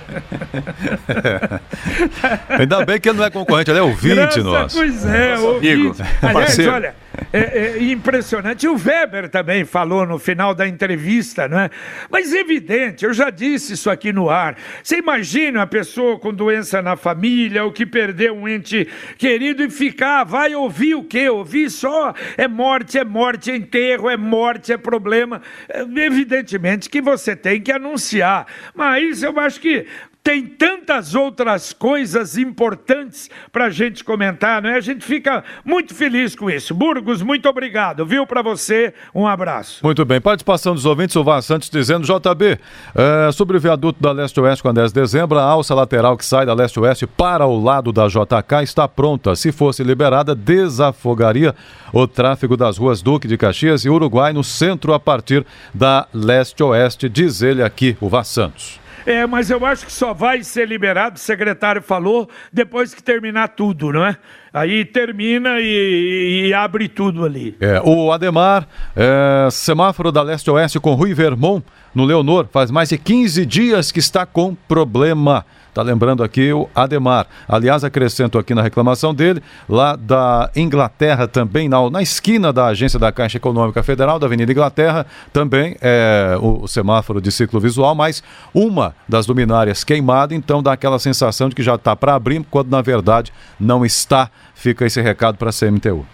Ainda 2.50 2.86
bem 2.86 3.00
que 3.00 3.10
ele 3.10 3.18
não 3.18 3.26
é 3.26 3.30
concorrente, 3.30 3.70
ele 3.72 3.80
é 3.80 3.84
ouvinte 3.84 4.16
Graças- 4.16 4.44
nosso. 4.44 4.78
Pois 4.78 5.06
é, 5.06 5.34
amigo, 5.34 5.48
ouvinte. 5.48 6.02
Aliás, 6.22 6.34
parceiro. 6.48 6.72
olha, 6.74 6.96
é, 7.34 7.40
é 7.40 7.84
impressionante. 7.84 8.68
O 8.68 8.76
Weber 8.76 9.30
também 9.30 9.66
falou 9.66 10.06
no 10.06 10.20
final 10.20 10.54
da 10.54 10.68
entrevista, 10.68 11.48
não 11.48 11.60
é? 11.60 11.70
Mas 12.10 12.34
evidente, 12.34 13.06
eu 13.06 13.14
já 13.14 13.30
disse 13.30 13.74
isso 13.74 13.90
aqui 13.90 14.14
no 14.14 14.30
ar. 14.30 14.58
Você 14.84 14.98
imagina 14.98 15.62
a 15.62 15.68
pessoa 15.68 16.20
com 16.20 16.34
doença 16.34 16.82
na 16.82 16.96
família, 16.96 17.64
ou 17.64 17.72
que 17.72 17.86
perdeu 17.86 18.36
um 18.36 18.48
ente 18.48 18.88
querido 19.18 19.64
e 19.64 19.70
ficar, 19.70 20.24
vai 20.24 20.56
ouvir 20.56 20.96
o 20.96 21.04
quê? 21.04 21.30
Ouvir 21.30 21.70
só 21.70 22.14
é 22.38 22.48
morte, 22.48 22.98
é 22.98 23.04
morte, 23.04 23.52
é 23.52 23.56
enterro, 23.56 24.10
é 24.10 24.18
morte, 24.18 24.72
é 24.72 24.78
problema. 24.78 25.42
É, 25.70 25.86
Evidentemente 26.08 26.90
que 26.90 27.02
você 27.02 27.36
tem 27.36 27.62
que 27.62 27.72
anunciar. 27.72 28.48
Mas 28.74 29.24
eu 29.24 29.38
acho 29.40 29.60
que 29.60 29.86
tem 30.28 30.46
tantas 30.46 31.16
outras 31.16 31.72
coisas 31.72 32.38
importantes 32.38 33.30
para 33.50 33.68
a 33.68 33.70
gente 33.70 34.04
comentar, 34.04 34.62
não 34.62 34.70
é? 34.70 34.76
A 34.76 34.82
gente 34.82 35.06
fica 35.06 35.42
muito 35.64 35.96
feliz 35.96 36.36
com 36.36 36.50
isso. 36.50 36.76
Burgos, 36.76 37.22
muito 37.22 37.48
obrigado, 37.48 38.06
viu? 38.06 38.28
Para 38.28 38.42
você, 38.42 38.94
um 39.16 39.26
abraço. 39.26 39.80
Muito 39.86 40.04
bem, 40.04 40.20
participação 40.20 40.76
dos 40.76 40.86
ouvintes, 40.86 41.16
o 41.16 41.24
Van 41.24 41.42
Santos 41.42 41.70
dizendo, 41.70 42.06
JB, 42.06 42.60
é, 42.94 43.32
sobre 43.32 43.56
o 43.56 43.60
viaduto 43.62 44.04
da 44.04 44.12
Leste-Oeste 44.12 44.62
com 44.62 44.68
a 44.68 44.74
10 44.74 44.92
de 44.92 45.00
dezembro, 45.00 45.40
a 45.40 45.44
alça 45.44 45.74
lateral 45.74 46.18
que 46.18 46.26
sai 46.26 46.46
da 46.46 46.54
Leste-Oeste 46.54 47.08
para 47.08 47.46
o 47.46 47.64
lado 47.64 47.94
da 47.94 48.10
JK 48.10 48.64
está 48.64 48.86
pronta. 48.86 49.34
Se 49.34 49.54
fosse 49.54 49.82
liberada, 49.82 50.36
desafogaria 50.36 51.56
o 51.94 52.06
tráfego 52.06 52.58
das 52.58 52.78
ruas 52.78 53.02
Duque 53.02 53.30
de 53.30 53.38
Caxias 53.38 53.86
e 53.86 53.90
Uruguai 53.90 54.34
no 54.34 54.44
centro 54.44 54.94
a 54.94 55.00
partir 55.00 55.46
da 55.74 56.06
Leste-Oeste, 56.14 57.08
diz 57.08 57.42
ele 57.42 57.64
aqui, 57.64 57.96
o 58.02 58.10
Van 58.10 58.26
Santos. 58.26 58.86
É, 59.06 59.26
mas 59.26 59.50
eu 59.50 59.66
acho 59.66 59.86
que 59.86 59.92
só 59.92 60.14
vai 60.14 60.44
ser 60.44 60.68
liberado, 60.68 61.18
o 61.18 61.20
secretário 61.20 61.82
falou, 61.82 62.30
depois 62.52 62.94
que 62.94 63.02
terminar 63.02 63.50
tudo, 63.50 63.92
não 63.92 64.06
é? 64.06 64.18
Aí 64.54 64.84
termina 64.86 65.60
e, 65.60 66.48
e 66.48 66.54
abre 66.54 66.88
tudo 66.88 67.24
ali. 67.26 67.56
É, 67.60 67.80
o 67.84 68.12
Ademar, 68.12 68.68
é, 68.96 69.48
semáforo 69.52 70.12
da 70.12 70.22
Leste-Oeste 70.22 70.80
com 70.80 70.94
Rui 70.94 71.14
Vermont, 71.14 71.64
no 71.98 72.06
Leonor, 72.06 72.48
faz 72.52 72.70
mais 72.70 72.90
de 72.90 72.98
15 73.00 73.44
dias 73.44 73.92
que 73.92 73.98
está 73.98 74.24
com 74.24 74.54
problema. 74.54 75.44
Está 75.70 75.82
lembrando 75.82 76.24
aqui 76.24 76.54
o 76.54 76.70
Ademar. 76.76 77.26
Aliás, 77.48 77.84
acrescento 77.84 78.38
aqui 78.38 78.54
na 78.54 78.62
reclamação 78.62 79.16
dele, 79.16 79.42
lá 79.68 79.96
da 79.96 80.52
Inglaterra 80.56 81.28
também, 81.28 81.68
na, 81.68 81.90
na 81.90 82.04
esquina 82.04 82.54
da 82.54 82.68
agência 82.68 83.00
da 83.00 83.12
Caixa 83.12 83.38
Econômica 83.38 83.82
Federal, 83.82 84.20
da 84.20 84.28
Avenida 84.28 84.52
Inglaterra, 84.52 85.08
também 85.34 85.76
é 85.82 86.38
o, 86.40 86.66
o 86.66 86.68
semáforo 86.68 87.20
de 87.20 87.32
ciclo 87.32 87.60
visual, 87.60 87.96
mas 87.96 88.22
uma 88.54 88.96
das 89.10 89.26
luminárias 89.26 89.84
queimada, 89.84 90.36
então 90.36 90.62
dá 90.62 90.74
aquela 90.74 91.00
sensação 91.00 91.50
de 91.50 91.56
que 91.56 91.64
já 91.64 91.74
está 91.74 91.96
para 91.96 92.14
abrir, 92.14 92.46
quando 92.52 92.70
na 92.70 92.82
verdade 92.84 93.34
não 93.60 93.84
está. 93.84 94.30
Fica 94.54 94.86
esse 94.86 95.02
recado 95.02 95.38
para 95.38 95.50
a 95.50 95.54
CMTU. 95.54 96.06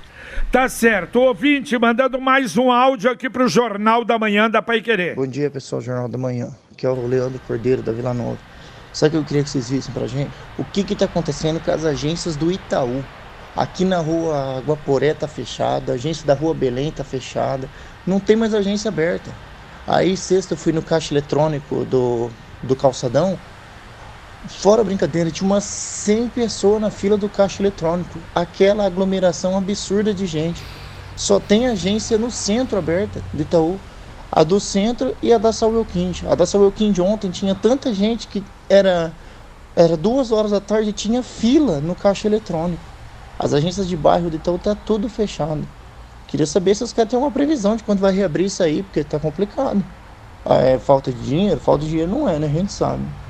Tá 0.50 0.68
certo. 0.68 1.20
Ouvinte, 1.20 1.78
mandando 1.78 2.20
mais 2.20 2.56
um 2.56 2.70
áudio 2.70 3.10
aqui 3.10 3.30
pro 3.30 3.48
Jornal 3.48 4.04
da 4.04 4.18
Manhã 4.18 4.50
da 4.50 4.60
Pai 4.60 4.80
Querer. 4.80 5.14
Bom 5.14 5.26
dia, 5.26 5.50
pessoal, 5.50 5.80
Jornal 5.80 6.08
da 6.08 6.18
Manhã. 6.18 6.50
Aqui 6.70 6.86
é 6.86 6.90
o 6.90 7.06
Leandro 7.06 7.40
Cordeiro 7.46 7.82
da 7.82 7.92
Vila 7.92 8.12
Nova. 8.12 8.38
Sabe 8.92 9.08
o 9.08 9.10
que 9.12 9.16
eu 9.16 9.28
queria 9.28 9.42
que 9.42 9.50
vocês 9.50 9.70
vissem 9.70 9.92
pra 9.92 10.06
gente? 10.06 10.30
O 10.58 10.64
que 10.64 10.84
que 10.84 10.94
tá 10.94 11.06
acontecendo 11.06 11.58
com 11.60 11.70
as 11.70 11.84
agências 11.84 12.36
do 12.36 12.52
Itaú? 12.52 13.02
Aqui 13.56 13.84
na 13.84 13.98
rua 13.98 14.62
Guaporé 14.66 15.14
tá 15.14 15.28
fechada, 15.28 15.92
a 15.92 15.94
agência 15.94 16.26
da 16.26 16.34
rua 16.34 16.54
Belém 16.54 16.90
tá 16.90 17.04
fechada, 17.04 17.68
não 18.06 18.18
tem 18.18 18.36
mais 18.36 18.54
agência 18.54 18.88
aberta. 18.88 19.30
Aí 19.86 20.16
sexta 20.16 20.54
eu 20.54 20.58
fui 20.58 20.72
no 20.72 20.82
caixa 20.82 21.12
eletrônico 21.12 21.84
do, 21.84 22.30
do 22.62 22.76
calçadão, 22.76 23.38
Fora 24.49 24.82
brincadeira, 24.82 25.30
tinha 25.30 25.46
umas 25.46 25.64
100 25.64 26.30
pessoas 26.30 26.80
na 26.80 26.90
fila 26.90 27.16
do 27.16 27.30
caixa 27.30 27.62
eletrônico. 27.62 28.28
Aquela 28.34 28.84
aglomeração 28.84 29.56
absurda 29.56 30.12
de 30.12 30.26
gente. 30.26 30.68
Só 31.14 31.38
tem 31.38 31.68
agência 31.68 32.18
no 32.18 32.28
centro 32.30 32.76
aberta 32.76 33.25
do 33.32 33.42
Itaú. 33.42 33.80
A 34.32 34.42
do 34.42 34.58
centro 34.58 35.16
e 35.22 35.32
a 35.32 35.38
da 35.38 35.52
Samuel 35.52 35.87
Kind. 35.87 36.25
A 36.25 36.34
da 36.34 36.44
Samuel 36.46 36.72
Kind 36.72 36.99
ontem 36.99 37.30
tinha 37.30 37.54
tanta 37.54 37.94
gente 37.94 38.26
que 38.26 38.44
era, 38.68 39.16
era 39.76 39.96
duas 39.96 40.32
horas 40.32 40.50
da 40.50 40.61
tarde 40.61 40.90
e 40.90 40.92
tinha 40.92 41.22
fila 41.22 41.80
no 41.80 41.94
caixa 41.94 42.26
eletrônico. 42.26 42.92
As 43.38 43.52
agências 43.54 43.88
de 43.88 43.96
bairro 43.96 44.30
do 44.30 44.37
Itaú 44.37 44.58
tá 44.58 44.75
tudo 44.75 45.08
fechado. 45.08 45.68
Queria 46.26 46.46
saber 46.46 46.75
se 46.75 46.84
os 46.84 46.92
caras 46.92 47.11
têm 47.11 47.18
uma 47.18 47.32
previsão 47.32 47.76
de 47.76 47.84
quando 47.84 48.00
vai 48.00 48.12
reabrir 48.12 48.46
isso 48.46 48.62
aí, 48.62 48.82
porque 48.82 49.04
tá 49.04 49.20
complicado. 49.20 49.84
Ah, 50.44 50.56
é 50.62 50.78
falta 50.78 51.12
de 51.12 51.22
dinheiro? 51.25 51.61
Falta 51.61 51.84
de 51.84 51.90
dinheiro 51.90 52.11
não 52.12 52.28
é, 52.28 52.38
né? 52.38 52.46
A 52.49 52.50
gente 52.50 52.72
sabe. 52.72 53.22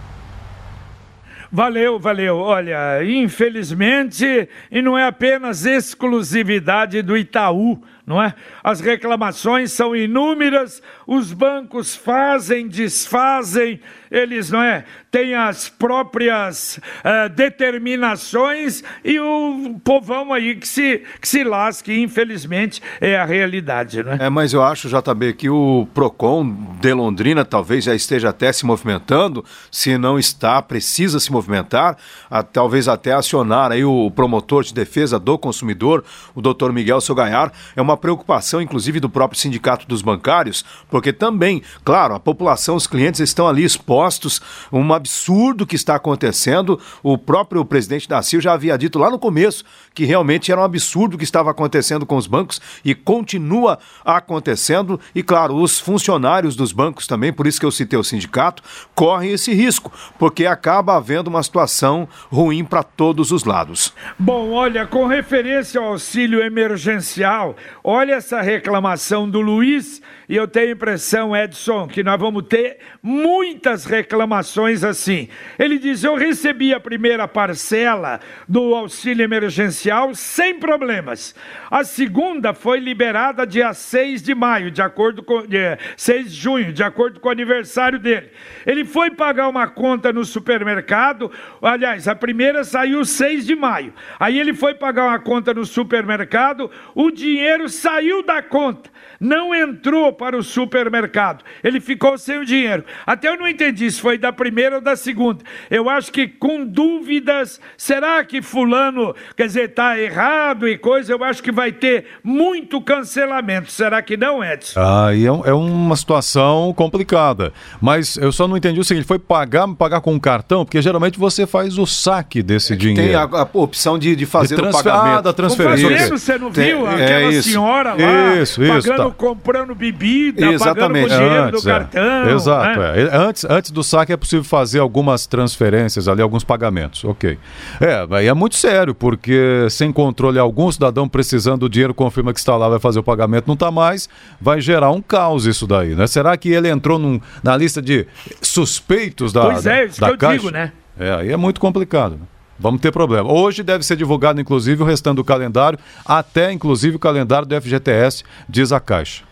Valeu, 1.54 1.99
valeu. 1.99 2.38
Olha, 2.38 3.04
infelizmente, 3.04 4.49
e 4.71 4.80
não 4.80 4.97
é 4.97 5.04
apenas 5.04 5.66
exclusividade 5.66 7.02
do 7.02 7.14
Itaú, 7.14 7.82
não 8.06 8.21
é? 8.21 8.35
As 8.64 8.80
reclamações 8.80 9.73
são 9.73 9.94
inúmeras, 9.94 10.82
os 11.06 11.32
bancos 11.32 11.94
fazem, 11.94 12.66
desfazem, 12.66 13.80
eles, 14.11 14.50
não 14.50 14.62
é? 14.62 14.85
Têm 15.11 15.35
as 15.35 15.68
próprias 15.68 16.78
uh, 16.78 17.28
determinações 17.30 18.82
e 19.04 19.18
o 19.21 19.80
povão 19.85 20.32
aí 20.32 20.56
que 20.56 20.66
se, 20.66 21.02
que 21.21 21.28
se 21.28 21.44
lasque, 21.44 21.99
infelizmente, 21.99 22.82
é 23.00 23.16
a 23.16 23.25
realidade, 23.25 24.02
não 24.02 24.12
é? 24.12 24.26
É, 24.26 24.28
mas 24.28 24.52
eu 24.52 24.62
acho, 24.62 24.88
JB, 24.88 25.35
que 25.35 25.49
o 25.49 25.87
PROCON 25.94 26.76
de 26.80 26.92
Londrina 26.92 27.44
talvez 27.44 27.85
já 27.85 27.94
esteja 27.94 28.30
até 28.30 28.52
se 28.52 28.66
movimentando, 28.66 29.44
se 29.71 29.97
não 29.97 30.18
está, 30.18 30.61
precisa 30.61 31.21
se 31.21 31.30
movimentar, 31.30 31.97
a, 32.30 32.42
talvez 32.42 32.88
até 32.88 33.12
acionar 33.12 33.73
aí 33.73 33.85
o 33.85 34.11
promotor 34.11 34.64
de 34.64 34.75
defesa 34.75 35.18
do 35.18 35.38
consumidor, 35.38 36.04
o 36.35 36.40
doutor 36.40 36.73
Miguel 36.73 37.00
Sogaiar, 37.00 37.52
é 37.76 37.80
uma 37.80 37.92
preocupação, 37.97 38.61
inclusive, 38.61 39.01
do 39.01 39.09
próprio 39.09 39.41
sindicato 39.41 39.87
dos 39.87 40.03
bancários, 40.03 40.65
porque 40.91 41.13
também, 41.13 41.63
claro, 41.85 42.15
a 42.15 42.21
população, 42.21 42.77
os 42.77 42.87
clientes 42.87 43.21
estão 43.21 43.49
ali 43.49 43.65
expostos, 43.65 44.41
um 44.73 44.93
absurdo 44.93 45.67
que 45.67 45.77
está 45.77 45.95
acontecendo. 45.95 46.81
O 47.03 47.17
próprio 47.17 47.65
presidente 47.65 48.09
da 48.09 48.23
CIL 48.23 48.41
já 48.41 48.53
havia 48.53 48.77
dito 48.77 48.99
lá 48.99 49.11
no 49.11 49.19
começo 49.19 49.65
que 49.95 50.05
realmente 50.05 50.51
era 50.51 50.61
um 50.61 50.65
absurdo 50.65 51.15
o 51.15 51.19
que 51.19 51.25
estava 51.25 51.51
acontecendo 51.51 52.07
com 52.07 52.17
os 52.17 52.27
bancos 52.27 52.61
e 52.85 52.95
continua 52.95 53.79
acontecendo. 54.05 54.99
E, 55.15 55.23
claro, 55.23 55.57
os 55.57 55.79
funcionários 55.79 56.57
dos 56.57 56.73
bancos 56.73 57.07
também, 57.07 57.33
por 57.33 57.47
isso 57.47 57.61
que 57.61 57.67
eu 57.67 57.71
citei 57.71 57.99
o 57.99 58.05
sindicato, 58.05 58.63
correm 58.95 59.33
esse 59.33 59.53
risco, 59.53 59.93
porque 60.19 60.47
acaba 60.47 60.97
havendo 60.97 61.29
uma 61.29 61.43
situação 61.43 62.09
ruim 62.31 62.65
para 62.65 62.83
todos 62.83 63.31
os 63.31 63.45
lados. 63.45 63.93
Bom, 64.19 64.53
olha, 64.53 64.87
com 64.87 65.07
referência 65.07 65.81
ao 65.81 65.89
auxílio 65.89 66.43
emergencial, 66.43 67.57
Olha 67.85 68.15
essa 68.15 68.41
reclamação 68.41 69.29
do 69.29 69.41
Luiz, 69.41 70.01
e 70.29 70.37
eu 70.37 70.47
tenho 70.47 70.71
impressão, 70.71 71.37
Edson, 71.37 71.89
que 71.89 72.05
nós 72.05 72.19
vamos 72.19 72.45
ter 72.47 72.79
muitas 73.03 73.85
reclamações 73.85 74.85
assim. 74.85 75.29
Ele 75.59 75.79
diz: 75.79 76.05
Eu 76.05 76.15
recebi 76.15 76.73
a 76.73 76.79
primeira 76.79 77.27
parcela 77.27 78.21
do 78.49 78.73
auxílio 78.73 79.25
emergencial 79.25 80.15
sem 80.15 80.61
problemas. 80.61 81.35
A 81.69 81.83
segunda 81.83 82.55
foi 82.55 82.79
liberada 82.79 83.45
dia 83.45 83.75
6 83.75 84.23
de 84.23 84.33
maio, 84.33 84.71
de 84.71 84.81
acordo 84.81 85.21
com. 85.21 85.43
É, 85.51 85.77
6 85.97 86.33
de 86.33 86.41
junho, 86.41 86.73
de 86.73 86.85
acordo 86.85 87.19
com 87.19 87.29
o 87.29 87.33
aniversário 87.33 87.99
dele. 87.99 88.31
Ele 88.65 88.85
foi 88.85 89.11
pagar 89.11 89.49
uma 89.49 89.67
conta 89.67 90.12
no 90.12 90.25
supermercado, 90.25 91.33
aliás, 91.61 92.07
a 92.07 92.15
primeira 92.15 92.62
saiu 92.62 93.05
6 93.05 93.45
de 93.45 93.57
maio. 93.57 93.93
Aí 94.21 94.39
ele 94.39 94.55
foi 94.55 94.75
pagar 94.75 95.07
uma 95.07 95.19
conta 95.19 95.53
no 95.53 95.67
supermercado, 95.67 96.71
o 96.95 97.11
dinheiro 97.11 97.72
saiu 97.73 98.23
da 98.23 98.43
conta, 98.43 98.91
não 99.23 99.55
entrou 99.55 100.12
para 100.12 100.37
o 100.37 100.43
supermercado. 100.43 101.45
Ele 101.62 101.81
ficou 101.81 102.19
sem 102.19 102.38
o 102.38 102.45
dinheiro. 102.45 102.85
Até 103.07 103.29
eu 103.29 103.38
não 103.38 103.47
entendi 103.47 103.88
se 103.88 104.00
foi 104.00 104.19
da 104.19 104.33
primeira 104.33 104.76
ou 104.76 104.83
da 104.83 104.97
segunda. 104.97 105.45
Eu 105.71 105.88
acho 105.88 106.11
que 106.11 106.26
com 106.26 106.67
dúvidas, 106.67 107.61
será 107.76 108.25
que 108.25 108.43
fulano, 108.43 109.14
quer 109.37 109.47
dizer, 109.47 109.71
está 109.71 109.99
errado 109.99 110.67
e 110.67 110.76
coisa, 110.76 111.12
eu 111.12 111.23
acho 111.23 111.41
que 111.41 111.52
vai 111.52 111.71
ter 111.71 112.07
muito 112.25 112.81
cancelamento. 112.81 113.71
Será 113.71 114.02
que 114.02 114.17
não, 114.17 114.43
Edson? 114.43 114.81
Ah, 114.81 115.14
e 115.14 115.25
é, 115.25 115.29
é 115.29 115.52
uma 115.52 115.95
situação 115.95 116.75
complicada. 116.75 117.52
Mas 117.81 118.17
eu 118.17 118.33
só 118.33 118.49
não 118.49 118.57
entendi 118.57 118.81
o 118.81 118.85
seguinte, 118.85 119.07
foi 119.07 119.21
pagar, 119.21 119.69
pagar 119.75 120.00
com 120.00 120.12
um 120.12 120.19
cartão, 120.19 120.64
porque 120.64 120.83
geralmente 120.83 121.17
você 121.17 121.47
faz 121.47 121.79
o 121.79 121.87
saque 121.87 122.43
desse 122.43 122.76
dinheiro. 122.76 123.02
Tem 123.02 123.14
a, 123.14 123.23
a 123.23 123.49
opção 123.52 123.97
de, 123.99 124.17
de 124.17 124.26
fazer 124.26 124.57
de 124.57 124.62
o 124.62 124.71
pagamento. 124.73 125.19
Ah, 125.19 125.21
da 125.21 125.33
transferência. 125.33 125.88
Fazendo, 125.88 126.19
você 126.19 126.38
não 126.38 126.50
viu? 126.50 126.87
Tem, 126.87 127.05
Aquela 127.05 127.33
é 127.33 127.43
senhora 127.43 127.95
lá 127.95 128.35
isso, 128.43 128.62
isso, 128.62 128.88
pagando, 128.88 129.11
tá. 129.11 129.12
Comprando 129.12 129.75
bebida, 129.75 130.47
Exatamente. 130.47 131.09
pagando 131.09 131.21
com 131.21 131.26
dinheiro 131.26 131.45
antes, 131.45 131.62
do 131.62 131.71
é. 131.71 131.73
cartão. 131.73 132.31
Exato. 132.31 132.81
Né? 132.81 133.02
É. 133.02 133.16
Antes, 133.16 133.45
antes 133.45 133.71
do 133.71 133.83
saque 133.83 134.12
é 134.12 134.16
possível 134.16 134.45
fazer 134.45 134.78
algumas 134.78 135.26
transferências 135.26 136.09
ali, 136.09 136.23
alguns 136.23 136.45
pagamentos. 136.45 137.04
Ok. 137.04 137.38
É, 137.81 138.07
aí 138.11 138.26
é 138.26 138.35
muito 138.35 138.57
sério, 138.57 138.95
porque 138.95 139.66
sem 139.71 139.92
controle 139.92 140.38
algum, 140.38 140.71
cidadão 140.71 141.09
precisando 141.09 141.61
do 141.61 141.69
dinheiro 141.69 141.95
confirma 141.95 142.33
que 142.33 142.38
está 142.38 142.57
lá, 142.57 142.69
vai 142.69 142.78
fazer 142.78 142.99
o 142.99 143.02
pagamento, 143.02 143.47
não 143.47 143.54
está 143.54 143.71
mais, 143.71 144.09
vai 144.40 144.61
gerar 144.61 144.90
um 144.90 145.00
caos 145.00 145.47
isso 145.47 145.66
daí, 145.66 145.95
né? 145.95 146.07
Será 146.07 146.37
que 146.37 146.49
ele 146.50 146.69
entrou 146.69 146.99
num, 146.99 147.21
na 147.42 147.57
lista 147.57 147.81
de 147.81 148.07
suspeitos 148.40 149.33
da 149.33 149.42
Pois 149.42 149.66
é, 149.66 149.85
isso 149.87 150.00
da 150.00 150.09
que 150.09 150.12
eu 150.14 150.19
Caixa? 150.19 150.38
digo, 150.38 150.50
né? 150.50 150.73
É, 150.99 151.11
aí 151.12 151.33
é 151.33 151.37
muito 151.37 151.61
complicado. 151.61 152.12
Né? 152.12 152.26
Vamos 152.59 152.80
ter 152.80 152.92
problema. 152.92 153.32
Hoje 153.32 153.62
deve 153.62 153.85
ser 153.85 153.97
divulgado, 153.97 154.40
inclusive, 154.40 154.82
o 154.82 154.87
restante 154.87 155.16
do 155.16 155.25
calendário, 155.25 155.78
até, 156.04 156.52
inclusive, 156.52 156.97
o 156.97 156.99
calendário 156.99 157.47
do 157.47 157.61
FGTS, 157.61 158.25
diz 158.49 158.73
a 158.73 158.80
Caixa. 158.80 159.25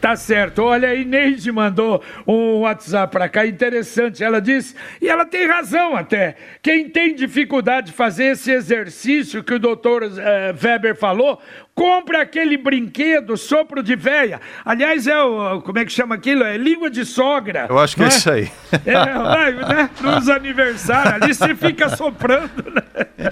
Tá 0.00 0.14
certo. 0.14 0.62
Olha, 0.62 0.90
a 0.90 0.94
Inês 0.94 1.46
mandou 1.46 2.02
um 2.26 2.60
WhatsApp 2.60 3.10
para 3.10 3.28
cá 3.28 3.46
interessante. 3.46 4.22
Ela 4.22 4.40
diz, 4.40 4.76
e 5.00 5.08
ela 5.08 5.24
tem 5.24 5.46
razão 5.46 5.96
até. 5.96 6.36
Quem 6.62 6.88
tem 6.88 7.14
dificuldade 7.14 7.88
de 7.88 7.92
fazer 7.92 8.26
esse 8.26 8.50
exercício 8.50 9.42
que 9.42 9.54
o 9.54 9.58
doutor 9.58 10.02
eh, 10.04 10.54
Weber 10.62 10.94
falou, 10.94 11.40
compra 11.76 12.22
aquele 12.22 12.56
brinquedo, 12.56 13.36
sopro 13.36 13.82
de 13.82 13.94
véia. 13.94 14.40
Aliás, 14.64 15.06
é 15.06 15.22
o. 15.22 15.60
Como 15.60 15.78
é 15.78 15.84
que 15.84 15.92
chama 15.92 16.14
aquilo? 16.14 16.42
É 16.42 16.56
língua 16.56 16.88
de 16.90 17.04
sogra. 17.04 17.66
Eu 17.68 17.78
acho 17.78 17.94
que 17.94 18.02
é, 18.02 18.06
é 18.06 18.08
isso 18.08 18.30
aí. 18.30 18.50
É, 18.86 18.94
vai, 19.14 19.52
né? 19.52 19.90
Nos 20.00 20.28
aniversários 20.28 21.22
ali 21.22 21.34
você 21.34 21.54
fica 21.54 21.90
soprando, 21.90 22.64
né? 22.74 23.30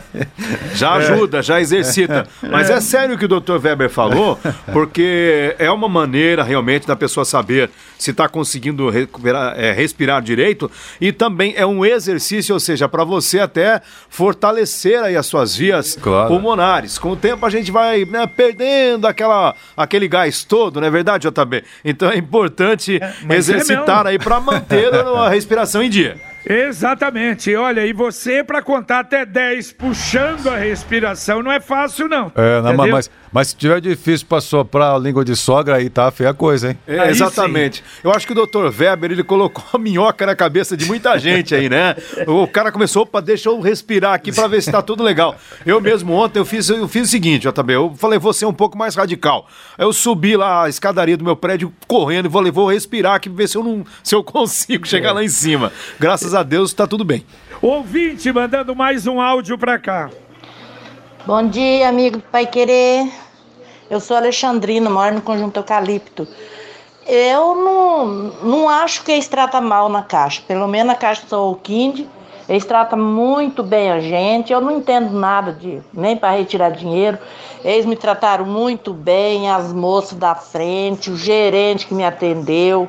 Já 0.74 0.92
ajuda, 0.94 1.42
já 1.42 1.60
exercita. 1.60 2.26
Mas 2.42 2.68
é 2.68 2.80
sério 2.80 3.14
o 3.14 3.18
que 3.18 3.24
o 3.24 3.28
doutor 3.28 3.60
Weber 3.64 3.88
falou, 3.88 4.38
porque 4.72 5.54
é 5.58 5.70
uma 5.70 5.88
maneira 5.88 6.42
realmente 6.42 6.86
da 6.86 6.94
pessoa 6.94 7.24
saber 7.24 7.70
se 7.98 8.10
está 8.10 8.28
conseguindo 8.28 8.90
recuperar, 8.90 9.58
é, 9.58 9.72
respirar 9.72 10.20
direito 10.20 10.70
e 11.00 11.12
também 11.12 11.54
é 11.56 11.64
um 11.64 11.84
exercício, 11.84 12.52
ou 12.52 12.60
seja, 12.60 12.88
para 12.88 13.04
você 13.04 13.40
até 13.40 13.80
fortalecer 14.10 15.02
aí 15.02 15.16
as 15.16 15.26
suas 15.26 15.56
vias 15.56 15.96
Claro. 16.00 16.28
pulmonares. 16.28 16.98
Com 16.98 17.10
o 17.12 17.16
tempo 17.16 17.46
a 17.46 17.50
gente 17.50 17.70
vai 17.70 18.04
né, 18.04 18.26
perdendo 18.34 19.06
aquela, 19.06 19.54
aquele 19.76 20.08
gás 20.08 20.44
todo, 20.44 20.80
não 20.80 20.86
é 20.86 20.90
verdade, 20.90 21.28
JB? 21.28 21.64
Então 21.84 22.10
é 22.10 22.16
importante 22.16 23.00
mas 23.22 23.30
é 23.30 23.36
exercitar 23.36 24.04
mesmo. 24.04 24.08
aí 24.08 24.18
para 24.18 24.40
manter 24.40 24.92
a 24.94 25.28
respiração 25.28 25.82
em 25.82 25.88
dia. 25.88 26.16
Exatamente. 26.46 27.54
Olha, 27.56 27.86
e 27.86 27.92
você, 27.92 28.44
para 28.44 28.60
contar 28.60 29.00
até 29.00 29.24
10 29.24 29.72
puxando 29.72 30.48
a 30.48 30.56
respiração, 30.56 31.42
não 31.42 31.50
é 31.50 31.60
fácil, 31.60 32.06
não. 32.06 32.30
É, 32.34 32.60
não, 32.60 32.74
mas, 32.88 33.10
mas 33.34 33.48
se 33.48 33.56
tiver 33.56 33.80
difícil 33.80 34.28
para 34.28 34.40
soprar 34.40 34.94
a 34.94 34.98
língua 34.98 35.24
de 35.24 35.34
sogra, 35.34 35.74
aí 35.74 35.90
tá 35.90 36.08
feia 36.12 36.30
a 36.30 36.34
coisa, 36.34 36.70
hein? 36.70 36.78
É, 36.86 37.10
exatamente. 37.10 37.82
Eu 38.04 38.12
acho 38.12 38.24
que 38.28 38.32
o 38.32 38.46
Dr. 38.46 38.66
Weber, 38.66 39.10
ele 39.10 39.24
colocou 39.24 39.64
a 39.72 39.76
minhoca 39.76 40.24
na 40.24 40.36
cabeça 40.36 40.76
de 40.76 40.86
muita 40.86 41.18
gente 41.18 41.52
aí, 41.52 41.68
né? 41.68 41.96
O 42.28 42.46
cara 42.46 42.70
começou, 42.70 43.02
opa, 43.02 43.20
deixa 43.20 43.48
eu 43.48 43.60
respirar 43.60 44.14
aqui 44.14 44.30
pra 44.30 44.46
ver 44.46 44.62
se 44.62 44.70
tá 44.70 44.80
tudo 44.80 45.02
legal. 45.02 45.34
Eu 45.66 45.80
mesmo 45.80 46.12
ontem, 46.12 46.38
eu 46.38 46.44
fiz, 46.44 46.68
eu 46.68 46.86
fiz 46.86 47.08
o 47.08 47.10
seguinte, 47.10 47.48
JB, 47.48 47.72
eu 47.72 47.94
falei, 47.96 48.20
vou 48.20 48.32
ser 48.32 48.46
um 48.46 48.52
pouco 48.52 48.78
mais 48.78 48.94
radical. 48.94 49.48
Eu 49.76 49.92
subi 49.92 50.36
lá 50.36 50.66
a 50.66 50.68
escadaria 50.68 51.16
do 51.16 51.24
meu 51.24 51.34
prédio 51.34 51.72
correndo 51.88 52.28
e 52.28 52.30
falei, 52.30 52.52
vou 52.52 52.68
respirar 52.68 53.16
aqui, 53.16 53.28
ver 53.28 53.48
se 53.48 53.58
eu, 53.58 53.64
não, 53.64 53.84
se 54.00 54.14
eu 54.14 54.22
consigo 54.22 54.86
chegar 54.86 55.10
lá 55.10 55.24
em 55.24 55.28
cima. 55.28 55.72
Graças 55.98 56.36
a 56.36 56.44
Deus, 56.44 56.72
tá 56.72 56.86
tudo 56.86 57.02
bem. 57.04 57.26
Ouvinte 57.60 58.30
mandando 58.30 58.76
mais 58.76 59.08
um 59.08 59.20
áudio 59.20 59.58
para 59.58 59.76
cá. 59.76 60.08
Bom 61.26 61.48
dia, 61.48 61.88
amigo 61.88 62.18
do 62.18 62.22
Pai 62.22 62.46
Querer. 62.46 63.23
Eu 63.90 64.00
sou 64.00 64.16
Alexandrina, 64.16 64.88
moro 64.88 65.16
no 65.16 65.20
Conjunto 65.20 65.58
Eucalipto. 65.58 66.26
Eu 67.06 67.54
não, 67.54 68.06
não 68.42 68.68
acho 68.68 69.04
que 69.04 69.12
eles 69.12 69.28
tratam 69.28 69.60
mal 69.60 69.90
na 69.90 70.02
Caixa. 70.02 70.42
Pelo 70.48 70.66
menos 70.66 70.86
na 70.86 70.94
Caixa 70.94 71.26
São 71.28 71.54
Kind, 71.62 72.06
eles 72.48 72.64
tratam 72.64 72.98
muito 72.98 73.62
bem 73.62 73.90
a 73.90 74.00
gente. 74.00 74.52
Eu 74.52 74.60
não 74.62 74.78
entendo 74.78 75.12
nada 75.12 75.52
de 75.52 75.82
nem 75.92 76.16
para 76.16 76.30
retirar 76.30 76.70
dinheiro. 76.70 77.18
Eles 77.62 77.84
me 77.84 77.94
trataram 77.94 78.46
muito 78.46 78.94
bem, 78.94 79.50
as 79.50 79.70
moças 79.70 80.18
da 80.18 80.34
frente, 80.34 81.10
o 81.10 81.16
gerente 81.16 81.86
que 81.86 81.94
me 81.94 82.04
atendeu, 82.04 82.88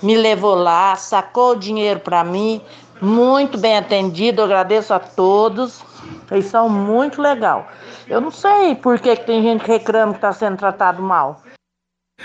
me 0.00 0.16
levou 0.16 0.54
lá, 0.54 0.94
sacou 0.94 1.52
o 1.52 1.56
dinheiro 1.56 1.98
para 2.00 2.22
mim. 2.22 2.60
Muito 3.00 3.58
bem 3.58 3.76
atendido, 3.76 4.40
eu 4.40 4.44
agradeço 4.44 4.94
a 4.94 5.00
todos. 5.00 5.80
Eles 6.30 6.46
são 6.46 6.68
muito 6.68 7.20
legal. 7.20 7.66
Eu 8.08 8.20
não 8.20 8.30
sei 8.30 8.76
por 8.76 9.00
que, 9.00 9.16
que 9.16 9.26
tem 9.26 9.42
gente 9.42 9.64
que 9.64 9.72
reclama 9.72 10.12
que 10.12 10.18
está 10.18 10.32
sendo 10.32 10.56
tratado 10.56 11.02
mal. 11.02 11.42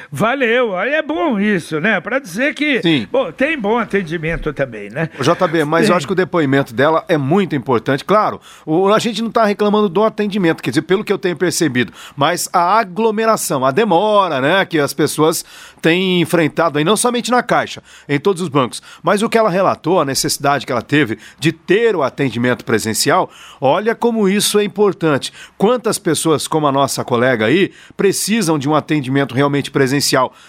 Valeu, 0.09 0.75
aí 0.77 0.93
é 0.93 1.01
bom 1.01 1.37
isso, 1.37 1.81
né? 1.81 1.99
Para 1.99 2.17
dizer 2.17 2.53
que 2.55 2.81
Sim. 2.81 3.05
bom, 3.11 3.29
tem 3.29 3.59
bom 3.59 3.77
atendimento 3.77 4.53
também, 4.53 4.89
né? 4.89 5.09
JB, 5.19 5.65
mas 5.65 5.89
eu 5.89 5.95
acho 5.95 6.07
que 6.07 6.13
o 6.13 6.15
depoimento 6.15 6.73
dela 6.73 7.03
é 7.09 7.17
muito 7.17 7.57
importante. 7.57 8.05
Claro, 8.05 8.39
o- 8.65 8.87
a 8.87 8.99
gente 8.99 9.21
não 9.21 9.27
está 9.27 9.43
reclamando 9.43 9.89
do 9.89 10.01
atendimento, 10.03 10.63
quer 10.63 10.69
dizer, 10.71 10.83
pelo 10.83 11.03
que 11.03 11.11
eu 11.11 11.17
tenho 11.17 11.35
percebido, 11.35 11.91
mas 12.15 12.47
a 12.53 12.79
aglomeração, 12.79 13.65
a 13.65 13.71
demora, 13.71 14.39
né, 14.39 14.63
que 14.65 14.79
as 14.79 14.93
pessoas 14.93 15.43
têm 15.81 16.21
enfrentado 16.21 16.77
aí, 16.77 16.85
não 16.85 16.95
somente 16.95 17.29
na 17.29 17.43
Caixa, 17.43 17.83
em 18.07 18.19
todos 18.19 18.41
os 18.41 18.47
bancos, 18.47 18.81
mas 19.03 19.21
o 19.21 19.27
que 19.29 19.37
ela 19.37 19.49
relatou, 19.49 19.99
a 19.99 20.05
necessidade 20.05 20.65
que 20.65 20.71
ela 20.71 20.81
teve 20.81 21.17
de 21.37 21.51
ter 21.51 21.97
o 21.97 22.03
atendimento 22.03 22.63
presencial, 22.63 23.29
olha 23.59 23.93
como 23.93 24.29
isso 24.29 24.57
é 24.57 24.63
importante. 24.63 25.33
Quantas 25.57 25.99
pessoas, 25.99 26.47
como 26.47 26.65
a 26.65 26.71
nossa 26.71 27.03
colega 27.03 27.45
aí, 27.47 27.71
precisam 27.97 28.57
de 28.57 28.69
um 28.69 28.75
atendimento 28.75 29.35
realmente 29.35 29.69
presencial, 29.69 29.80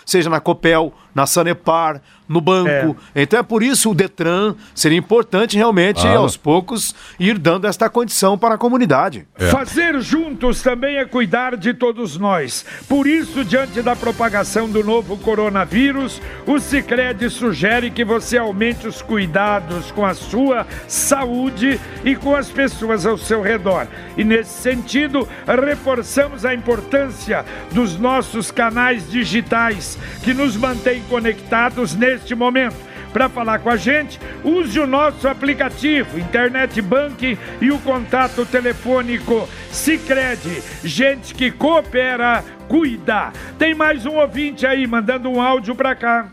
seja 0.05 0.31
na 0.31 0.41
Copel, 0.41 0.93
na 1.15 1.27
Sanepar, 1.27 2.01
no 2.33 2.41
banco. 2.41 2.97
Então 3.15 3.39
é 3.39 3.43
por 3.43 3.63
isso 3.63 3.91
o 3.91 3.95
Detran 3.95 4.55
seria 4.75 4.99
importante 4.99 5.57
realmente, 5.57 6.01
Claro. 6.01 6.21
aos 6.21 6.37
poucos, 6.37 6.95
ir 7.19 7.39
dando 7.39 7.67
esta 7.67 7.89
condição 7.91 8.39
para 8.39 8.55
a 8.55 8.59
comunidade. 8.59 9.27
Fazer 9.51 10.01
juntos 10.01 10.63
também 10.63 10.97
é 10.97 11.05
cuidar 11.05 11.57
de 11.57 11.75
todos 11.75 12.17
nós. 12.17 12.65
Por 12.89 13.07
isso, 13.07 13.45
diante 13.45 13.83
da 13.83 13.95
propagação 13.95 14.69
do 14.69 14.83
novo 14.83 15.17
coronavírus, 15.19 16.21
o 16.47 16.59
Sicredi 16.59 17.29
sugere 17.29 17.91
que 17.91 18.05
você 18.05 18.39
aumente 18.39 18.87
os 18.87 19.03
cuidados 19.03 19.91
com 19.91 20.05
a 20.05 20.15
sua 20.15 20.67
saúde 20.89 21.79
e 22.05 22.17
com 22.17 22.35
as 22.35 22.49
pessoas 22.51 23.05
ao 23.05 23.19
seu 23.19 23.43
redor. 23.43 23.87
E 24.17 24.25
nesse 24.25 24.63
sentido, 24.63 25.29
reforçamos 25.47 26.45
a 26.45 26.55
importância 26.55 27.45
dos 27.73 27.99
nossos 27.99 28.51
canais 28.51 29.11
digitais 29.11 29.99
que 30.23 30.33
nos 30.33 30.57
mantêm 30.57 31.03
conectados 31.09 31.95
neste 32.23 32.35
momento. 32.35 32.77
Para 33.13 33.29
falar 33.29 33.59
com 33.59 33.69
a 33.69 33.77
gente, 33.77 34.19
use 34.43 34.79
o 34.81 34.87
nosso 34.87 35.29
aplicativo, 35.29 36.19
Internet 36.19 36.81
Banking 36.81 37.37
e 37.61 37.71
o 37.71 37.79
contato 37.81 38.47
telefônico 38.47 39.47
Sicredi. 39.71 40.63
Gente 40.83 41.35
que 41.35 41.51
coopera, 41.51 42.43
cuida. 42.69 43.33
Tem 43.59 43.75
mais 43.75 44.07
um 44.07 44.17
ouvinte 44.17 44.67
aí 44.67 44.87
mandando 44.87 45.29
um 45.29 45.43
áudio 45.43 45.75
para 45.75 45.95
cá. 45.95 46.29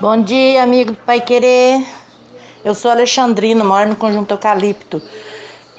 Bom 0.00 0.22
dia, 0.22 0.62
amigo 0.62 0.92
do 0.92 0.98
Pai 0.98 1.20
Querer. 1.20 1.84
Eu 2.64 2.74
sou 2.74 2.90
Alexandrina, 2.90 3.62
moro 3.62 3.90
no 3.90 3.96
Conjunto 3.96 4.32
Eucalipto. 4.32 5.00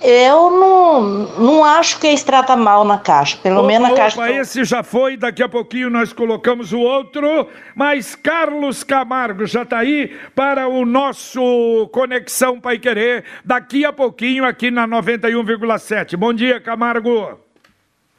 Eu 0.01 0.49
não, 0.49 1.01
não 1.37 1.63
acho 1.63 1.99
que 1.99 2.07
extrata 2.07 2.55
mal 2.55 2.83
na 2.83 2.97
caixa. 2.97 3.37
Pelo 3.37 3.59
opa, 3.59 3.67
menos 3.67 3.89
na 3.89 3.95
caixa. 3.95 4.17
Opa, 4.17 4.31
esse 4.31 4.63
já 4.63 4.81
foi, 4.81 5.15
daqui 5.15 5.43
a 5.43 5.49
pouquinho 5.49 5.89
nós 5.89 6.11
colocamos 6.11 6.73
o 6.73 6.79
outro. 6.79 7.47
Mas 7.75 8.15
Carlos 8.15 8.83
Camargo 8.83 9.45
já 9.45 9.61
está 9.61 9.79
aí 9.79 10.15
para 10.35 10.67
o 10.67 10.85
nosso 10.85 11.87
Conexão 11.91 12.59
Pai 12.59 12.79
Querer, 12.79 13.23
daqui 13.45 13.85
a 13.85 13.93
pouquinho 13.93 14.43
aqui 14.43 14.71
na 14.71 14.87
91,7. 14.87 16.17
Bom 16.17 16.33
dia, 16.33 16.59
Camargo 16.59 17.50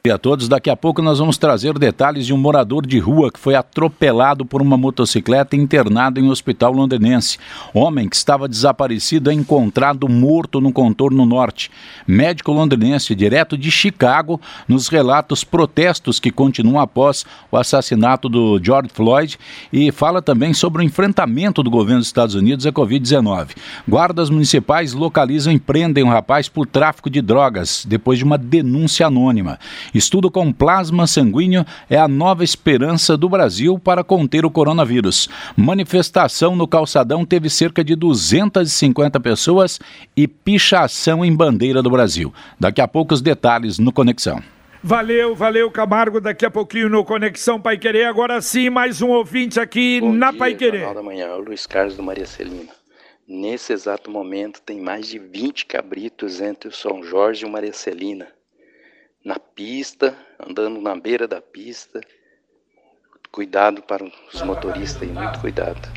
dia 0.05 0.15
a 0.15 0.19
todos. 0.19 0.49
Daqui 0.49 0.69
a 0.69 0.75
pouco 0.75 1.01
nós 1.01 1.19
vamos 1.19 1.37
trazer 1.37 1.79
detalhes 1.79 2.25
de 2.25 2.33
um 2.33 2.37
morador 2.37 2.85
de 2.85 2.99
rua 2.99 3.31
que 3.31 3.39
foi 3.39 3.55
atropelado 3.55 4.45
por 4.45 4.61
uma 4.61 4.75
motocicleta 4.75 5.55
e 5.55 5.59
internado 5.59 6.19
em 6.19 6.23
um 6.23 6.29
hospital 6.29 6.73
londrinense. 6.73 7.37
Homem 7.73 8.09
que 8.09 8.15
estava 8.17 8.49
desaparecido 8.49 9.31
é 9.31 9.33
encontrado 9.33 10.09
morto 10.09 10.59
no 10.59 10.73
contorno 10.73 11.25
norte. 11.25 11.71
Médico 12.05 12.51
londrinense, 12.51 13.15
direto 13.15 13.57
de 13.57 13.71
Chicago, 13.71 14.41
nos 14.67 14.89
relata 14.89 15.33
os 15.33 15.45
protestos 15.45 16.19
que 16.19 16.31
continuam 16.31 16.81
após 16.81 17.25
o 17.49 17.55
assassinato 17.55 18.27
do 18.27 18.59
George 18.61 18.89
Floyd 18.93 19.39
e 19.71 19.89
fala 19.89 20.21
também 20.21 20.53
sobre 20.53 20.81
o 20.81 20.85
enfrentamento 20.85 21.63
do 21.63 21.71
governo 21.71 21.99
dos 21.99 22.07
Estados 22.07 22.35
Unidos 22.35 22.67
à 22.67 22.73
Covid-19. 22.73 23.51
Guardas 23.87 24.29
municipais 24.29 24.91
localizam 24.91 25.53
e 25.53 25.59
prendem 25.59 26.03
um 26.03 26.09
rapaz 26.09 26.49
por 26.49 26.67
tráfico 26.67 27.09
de 27.09 27.21
drogas 27.21 27.85
depois 27.87 28.17
de 28.17 28.25
uma 28.25 28.37
denúncia 28.37 29.07
anônima. 29.07 29.57
Estudo 29.93 30.31
com 30.31 30.51
plasma 30.51 31.05
sanguíneo 31.05 31.63
é 31.87 31.97
a 31.97 32.07
nova 32.07 32.43
esperança 32.43 33.15
do 33.15 33.29
Brasil 33.29 33.77
para 33.77 34.03
conter 34.03 34.43
o 34.43 34.49
coronavírus. 34.49 35.29
Manifestação 35.55 36.55
no 36.55 36.67
calçadão 36.67 37.23
teve 37.23 37.47
cerca 37.49 37.83
de 37.83 37.95
250 37.95 39.19
pessoas 39.19 39.79
e 40.17 40.27
pichação 40.27 41.23
em 41.23 41.35
bandeira 41.35 41.83
do 41.83 41.91
Brasil. 41.91 42.33
Daqui 42.59 42.81
a 42.81 42.87
pouco 42.87 43.13
os 43.13 43.21
detalhes 43.21 43.77
no 43.77 43.93
Conexão. 43.93 44.41
Valeu, 44.81 45.35
valeu, 45.35 45.69
Camargo. 45.69 46.19
Daqui 46.19 46.45
a 46.45 46.51
pouquinho 46.51 46.89
no 46.89 47.05
Conexão 47.05 47.61
Pai 47.61 47.77
Querer. 47.77 48.05
Agora 48.05 48.41
sim, 48.41 48.69
mais 48.69 49.01
um 49.01 49.09
ouvinte 49.09 49.59
aqui 49.59 50.01
Bom 50.01 50.11
na 50.11 50.31
dia, 50.31 50.39
Pai 50.39 50.55
Querer. 50.55 50.79
Jornal 50.79 50.95
da 50.95 51.03
Manhã, 51.03 51.35
o 51.35 51.39
Luiz 51.39 51.67
Carlos 51.67 51.95
do 51.95 52.03
Maria 52.03 52.25
Celina. 52.25 52.71
Nesse 53.25 53.71
exato 53.71 54.11
momento, 54.11 54.59
tem 54.61 54.81
mais 54.81 55.07
de 55.07 55.19
20 55.19 55.67
cabritos 55.67 56.41
entre 56.41 56.67
o 56.67 56.73
São 56.73 57.01
Jorge 57.03 57.45
e 57.45 57.47
o 57.47 57.51
Maria 57.51 57.71
Celina 57.71 58.27
na 59.23 59.39
pista, 59.39 60.17
andando 60.39 60.79
na 60.81 60.95
beira 60.95 61.27
da 61.27 61.41
pista. 61.41 62.01
Cuidado 63.31 63.81
para 63.83 64.03
os 64.05 64.41
motoristas 64.41 65.03
aí, 65.03 65.11
muito 65.11 65.39
cuidado. 65.39 65.89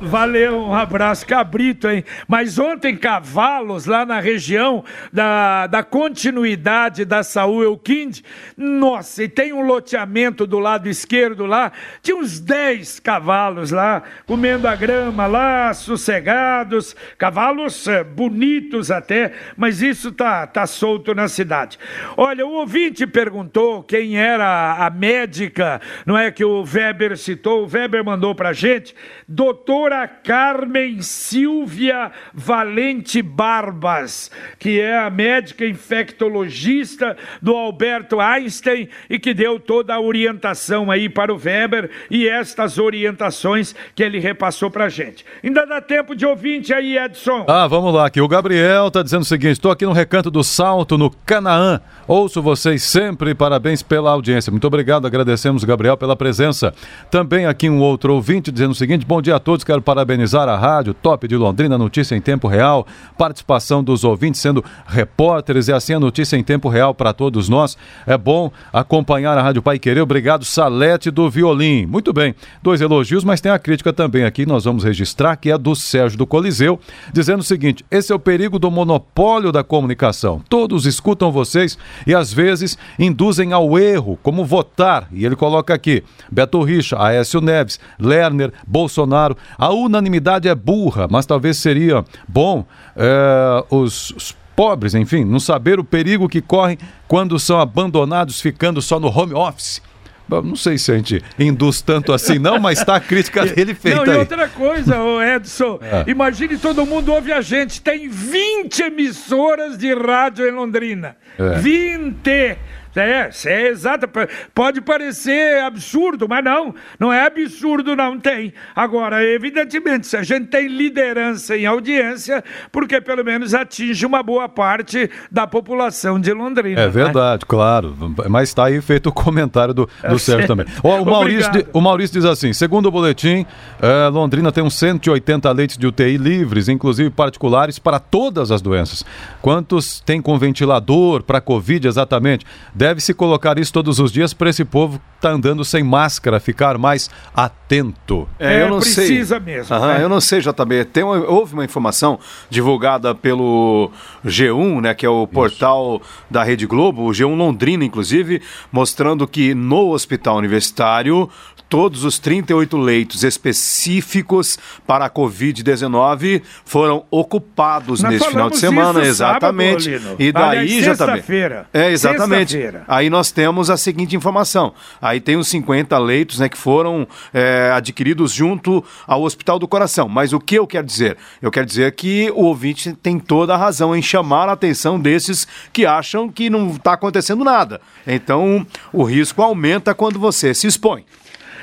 Valeu, 0.00 0.58
um 0.58 0.74
abraço, 0.74 1.26
cabrito, 1.26 1.88
hein? 1.88 2.04
Mas 2.26 2.58
ontem, 2.58 2.96
cavalos 2.96 3.86
lá 3.86 4.04
na 4.04 4.20
região 4.20 4.84
da, 5.12 5.66
da 5.66 5.82
continuidade 5.82 7.04
da 7.04 7.22
Saúl 7.22 7.62
Elkind, 7.62 8.20
nossa, 8.56 9.24
e 9.24 9.28
tem 9.28 9.52
um 9.52 9.62
loteamento 9.62 10.46
do 10.46 10.58
lado 10.58 10.88
esquerdo 10.88 11.46
lá, 11.46 11.72
tinha 12.02 12.16
uns 12.16 12.40
10 12.40 13.00
cavalos 13.00 13.70
lá, 13.70 14.02
comendo 14.26 14.66
a 14.66 14.74
grama 14.74 15.26
lá, 15.26 15.72
sossegados, 15.72 16.96
cavalos 17.16 17.86
é, 17.86 18.02
bonitos 18.02 18.90
até, 18.90 19.32
mas 19.56 19.82
isso 19.82 20.10
tá, 20.10 20.46
tá 20.46 20.66
solto 20.66 21.14
na 21.14 21.28
cidade. 21.28 21.78
Olha, 22.16 22.46
o 22.46 22.52
ouvinte 22.52 23.06
perguntou 23.06 23.82
quem 23.82 24.18
era 24.18 24.84
a 24.84 24.90
médica, 24.90 25.80
não 26.04 26.18
é 26.18 26.30
que 26.30 26.44
o 26.44 26.64
Weber 26.64 27.16
citou, 27.16 27.64
o 27.64 27.68
Weber 27.68 28.04
mandou 28.04 28.34
pra 28.34 28.52
gente, 28.52 28.94
doutora 29.42 30.06
Carmen 30.06 31.02
Silvia 31.02 32.12
Valente 32.32 33.20
Barbas, 33.20 34.30
que 34.56 34.80
é 34.80 34.96
a 34.96 35.10
médica 35.10 35.66
infectologista 35.66 37.16
do 37.40 37.56
Alberto 37.56 38.20
Einstein 38.20 38.88
e 39.10 39.18
que 39.18 39.34
deu 39.34 39.58
toda 39.58 39.94
a 39.94 40.00
orientação 40.00 40.92
aí 40.92 41.08
para 41.08 41.34
o 41.34 41.36
Weber 41.36 41.90
e 42.08 42.28
estas 42.28 42.78
orientações 42.78 43.74
que 43.96 44.04
ele 44.04 44.20
repassou 44.20 44.70
para 44.70 44.84
a 44.84 44.88
gente. 44.88 45.26
Ainda 45.42 45.66
dá 45.66 45.80
tempo 45.80 46.14
de 46.14 46.24
ouvinte 46.24 46.72
aí, 46.72 46.96
Edson. 46.96 47.44
Ah, 47.48 47.66
vamos 47.66 47.92
lá, 47.92 48.06
aqui 48.06 48.20
o 48.20 48.28
Gabriel 48.28 48.86
está 48.86 49.02
dizendo 49.02 49.22
o 49.22 49.26
seguinte, 49.26 49.54
estou 49.54 49.72
aqui 49.72 49.84
no 49.84 49.92
Recanto 49.92 50.30
do 50.30 50.44
Salto, 50.44 50.96
no 50.96 51.10
Canaã, 51.10 51.80
ouço 52.06 52.40
vocês 52.40 52.84
sempre, 52.84 53.34
parabéns 53.34 53.82
pela 53.82 54.12
audiência. 54.12 54.52
Muito 54.52 54.68
obrigado, 54.68 55.04
agradecemos, 55.04 55.64
Gabriel, 55.64 55.96
pela 55.96 56.14
presença. 56.14 56.72
Também 57.10 57.44
aqui 57.44 57.68
um 57.68 57.80
outro 57.80 58.14
ouvinte 58.14 58.52
dizendo 58.52 58.70
o 58.70 58.76
seguinte, 58.76 59.04
bom 59.04 59.20
dia 59.20 59.31
a 59.32 59.38
todos, 59.38 59.64
quero 59.64 59.80
parabenizar 59.80 60.48
a 60.48 60.56
rádio 60.56 60.94
Top 60.94 61.26
de 61.26 61.36
Londrina, 61.36 61.78
notícia 61.78 62.14
em 62.14 62.20
tempo 62.20 62.46
real, 62.46 62.86
participação 63.16 63.82
dos 63.82 64.04
ouvintes 64.04 64.40
sendo 64.40 64.64
repórteres 64.86 65.68
e 65.68 65.72
assim 65.72 65.94
a 65.94 66.00
notícia 66.00 66.36
em 66.36 66.42
tempo 66.42 66.68
real 66.68 66.94
para 66.94 67.12
todos 67.12 67.48
nós. 67.48 67.76
É 68.06 68.16
bom 68.18 68.50
acompanhar 68.72 69.38
a 69.38 69.42
Rádio 69.42 69.62
Pai 69.62 69.78
Querer. 69.78 70.00
Obrigado, 70.00 70.44
Salete 70.44 71.10
do 71.10 71.30
Violim. 71.30 71.86
Muito 71.86 72.12
bem, 72.12 72.34
dois 72.62 72.80
elogios, 72.80 73.24
mas 73.24 73.40
tem 73.40 73.50
a 73.50 73.58
crítica 73.58 73.92
também 73.92 74.24
aqui, 74.24 74.44
nós 74.44 74.64
vamos 74.64 74.84
registrar, 74.84 75.36
que 75.36 75.50
é 75.50 75.56
do 75.56 75.74
Sérgio 75.74 76.18
do 76.18 76.26
Coliseu, 76.26 76.78
dizendo 77.12 77.40
o 77.40 77.44
seguinte: 77.44 77.84
esse 77.90 78.12
é 78.12 78.14
o 78.14 78.18
perigo 78.18 78.58
do 78.58 78.70
monopólio 78.70 79.52
da 79.52 79.64
comunicação. 79.64 80.42
Todos 80.48 80.86
escutam 80.86 81.32
vocês 81.32 81.78
e 82.06 82.14
às 82.14 82.32
vezes 82.32 82.76
induzem 82.98 83.52
ao 83.52 83.78
erro, 83.78 84.18
como 84.22 84.44
votar. 84.44 85.08
E 85.12 85.24
ele 85.24 85.36
coloca 85.36 85.72
aqui: 85.72 86.02
Beto 86.30 86.62
Richa, 86.62 87.02
Aécio 87.02 87.40
Neves, 87.40 87.78
Lerner, 87.98 88.52
Bolsonaro. 88.66 89.11
A 89.58 89.70
unanimidade 89.72 90.48
é 90.48 90.54
burra, 90.54 91.06
mas 91.10 91.26
talvez 91.26 91.56
seria 91.58 92.04
bom 92.28 92.64
é, 92.96 93.64
os, 93.70 94.10
os 94.10 94.36
pobres, 94.54 94.94
enfim, 94.94 95.24
não 95.24 95.40
saber 95.40 95.78
o 95.78 95.84
perigo 95.84 96.28
que 96.28 96.40
correm 96.40 96.78
quando 97.08 97.38
são 97.38 97.58
abandonados 97.60 98.40
ficando 98.40 98.80
só 98.82 99.00
no 99.00 99.08
home 99.08 99.34
office. 99.34 99.80
Não 100.28 100.56
sei 100.56 100.78
se 100.78 100.90
a 100.90 100.96
gente 100.96 101.22
induz 101.38 101.82
tanto 101.82 102.12
assim, 102.12 102.38
não, 102.38 102.58
mas 102.58 102.78
está 102.78 102.96
a 102.96 103.00
crítica 103.00 103.44
dele 103.46 103.74
feita 103.74 104.04
não, 104.06 104.14
e 104.14 104.16
outra 104.16 104.48
coisa, 104.48 104.96
Edson, 105.36 105.78
É. 105.82 106.10
imagine 106.10 106.56
todo 106.56 106.86
mundo 106.86 107.12
ouve 107.12 107.32
a 107.32 107.42
gente, 107.42 107.82
tem 107.82 108.08
20 108.08 108.82
emissoras 108.82 109.76
de 109.76 109.92
rádio 109.94 110.48
em 110.48 110.52
Londrina. 110.52 111.16
É. 111.38 111.58
20! 111.58 112.56
É, 112.94 113.30
é 113.46 113.68
exato. 113.68 114.06
P- 114.08 114.28
Pode 114.54 114.80
parecer 114.80 115.62
absurdo, 115.62 116.26
mas 116.28 116.44
não. 116.44 116.74
Não 116.98 117.12
é 117.12 117.26
absurdo, 117.26 117.96
não 117.96 118.18
tem. 118.18 118.52
Agora, 118.74 119.24
evidentemente, 119.24 120.06
se 120.06 120.16
a 120.16 120.22
gente 120.22 120.46
tem 120.46 120.68
liderança 120.68 121.56
em 121.56 121.66
audiência, 121.66 122.42
porque 122.70 123.00
pelo 123.00 123.24
menos 123.24 123.54
atinge 123.54 124.04
uma 124.04 124.22
boa 124.22 124.48
parte 124.48 125.10
da 125.30 125.46
população 125.46 126.20
de 126.20 126.32
Londrina. 126.32 126.80
É 126.80 126.84
né? 126.86 126.90
verdade, 126.90 127.46
claro. 127.46 127.94
Mas 128.28 128.50
está 128.50 128.66
aí 128.66 128.80
feito 128.80 129.08
o 129.08 129.12
comentário 129.12 129.72
do, 129.72 129.88
do 130.08 130.18
Sérgio 130.20 130.46
também. 130.46 130.66
O, 130.82 131.04
Maurício, 131.04 131.50
o 131.72 131.80
Maurício 131.80 132.20
diz 132.20 132.24
assim: 132.28 132.52
segundo 132.52 132.86
o 132.86 132.90
boletim, 132.90 133.46
eh, 133.80 134.08
Londrina 134.08 134.52
tem 134.52 134.62
uns 134.62 134.74
180 134.78 135.50
leitos 135.52 135.78
de 135.78 135.86
UTI 135.86 136.16
livres, 136.16 136.68
inclusive 136.68 137.10
particulares, 137.10 137.78
para 137.78 137.98
todas 137.98 138.50
as 138.50 138.60
doenças. 138.60 139.04
Quantos 139.40 140.00
tem 140.00 140.20
com 140.20 140.38
ventilador 140.38 141.22
para 141.22 141.40
Covid 141.40 141.86
exatamente? 141.88 142.44
Deve-se 142.82 143.14
colocar 143.14 143.60
isso 143.60 143.72
todos 143.72 144.00
os 144.00 144.10
dias 144.10 144.34
para 144.34 144.50
esse 144.50 144.64
povo 144.64 144.98
que 144.98 145.04
está 145.18 145.30
andando 145.30 145.64
sem 145.64 145.84
máscara 145.84 146.40
ficar 146.40 146.76
mais 146.78 147.08
atento. 147.32 148.28
É, 148.40 148.62
eu 148.62 148.68
não 148.70 148.80
precisa 148.80 149.36
sei. 149.36 149.54
mesmo, 149.54 149.76
Aham, 149.76 149.86
né? 149.94 150.02
Eu 150.02 150.08
não 150.08 150.20
sei, 150.20 150.40
JB. 150.40 150.84
Tem 150.86 151.04
uma- 151.04 151.24
houve 151.30 151.54
uma 151.54 151.64
informação 151.64 152.18
divulgada 152.50 153.14
pelo 153.14 153.88
G1, 154.26 154.80
né, 154.80 154.94
que 154.94 155.06
é 155.06 155.08
o 155.08 155.28
portal 155.28 156.02
da 156.28 156.42
Rede 156.42 156.66
Globo, 156.66 157.02
o 157.02 157.12
G1 157.12 157.36
Londrina, 157.36 157.84
inclusive, 157.84 158.42
mostrando 158.72 159.28
que 159.28 159.54
no 159.54 159.90
hospital 159.92 160.38
universitário 160.38 161.30
todos 161.72 162.04
os 162.04 162.18
38 162.18 162.76
leitos 162.76 163.24
específicos 163.24 164.58
para 164.86 165.06
a 165.06 165.10
Covid-19 165.10 166.42
foram 166.66 167.06
ocupados 167.10 168.02
Nós 168.02 168.12
neste 168.12 168.28
final 168.28 168.50
de 168.50 168.58
semana, 168.58 169.00
isso 169.00 169.08
exatamente. 169.08 169.98
sábado, 169.98 170.16
e 170.18 170.30
daí, 170.30 170.58
Aliás, 170.58 170.68
JB. 170.68 170.84
sexta-feira. 170.84 171.66
É, 171.72 171.90
exatamente. 171.90 172.58
Aí 172.86 173.08
nós 173.08 173.32
temos 173.32 173.70
a 173.70 173.78
seguinte 173.78 174.14
informação. 174.14 174.74
Aí 175.00 175.18
tem 175.18 175.38
os 175.38 175.48
50 175.48 175.96
leitos 175.96 176.40
né, 176.40 176.46
que 176.50 176.58
foram 176.58 177.08
é, 177.32 177.72
adquiridos 177.74 178.34
junto 178.34 178.84
ao 179.06 179.22
Hospital 179.22 179.58
do 179.58 179.66
Coração. 179.66 180.10
Mas 180.10 180.34
o 180.34 180.38
que 180.38 180.56
eu 180.56 180.66
quero 180.66 180.86
dizer? 180.86 181.16
Eu 181.40 181.50
quero 181.50 181.64
dizer 181.64 181.90
que 181.92 182.30
o 182.32 182.42
ouvinte 182.42 182.92
tem 183.02 183.18
toda 183.18 183.54
a 183.54 183.56
razão 183.56 183.96
em 183.96 184.02
chamar 184.02 184.46
a 184.46 184.52
atenção 184.52 185.00
desses 185.00 185.48
que 185.72 185.86
acham 185.86 186.28
que 186.28 186.50
não 186.50 186.72
está 186.72 186.92
acontecendo 186.92 187.42
nada. 187.42 187.80
Então, 188.06 188.66
o 188.92 189.04
risco 189.04 189.40
aumenta 189.40 189.94
quando 189.94 190.18
você 190.18 190.52
se 190.52 190.66
expõe. 190.66 191.06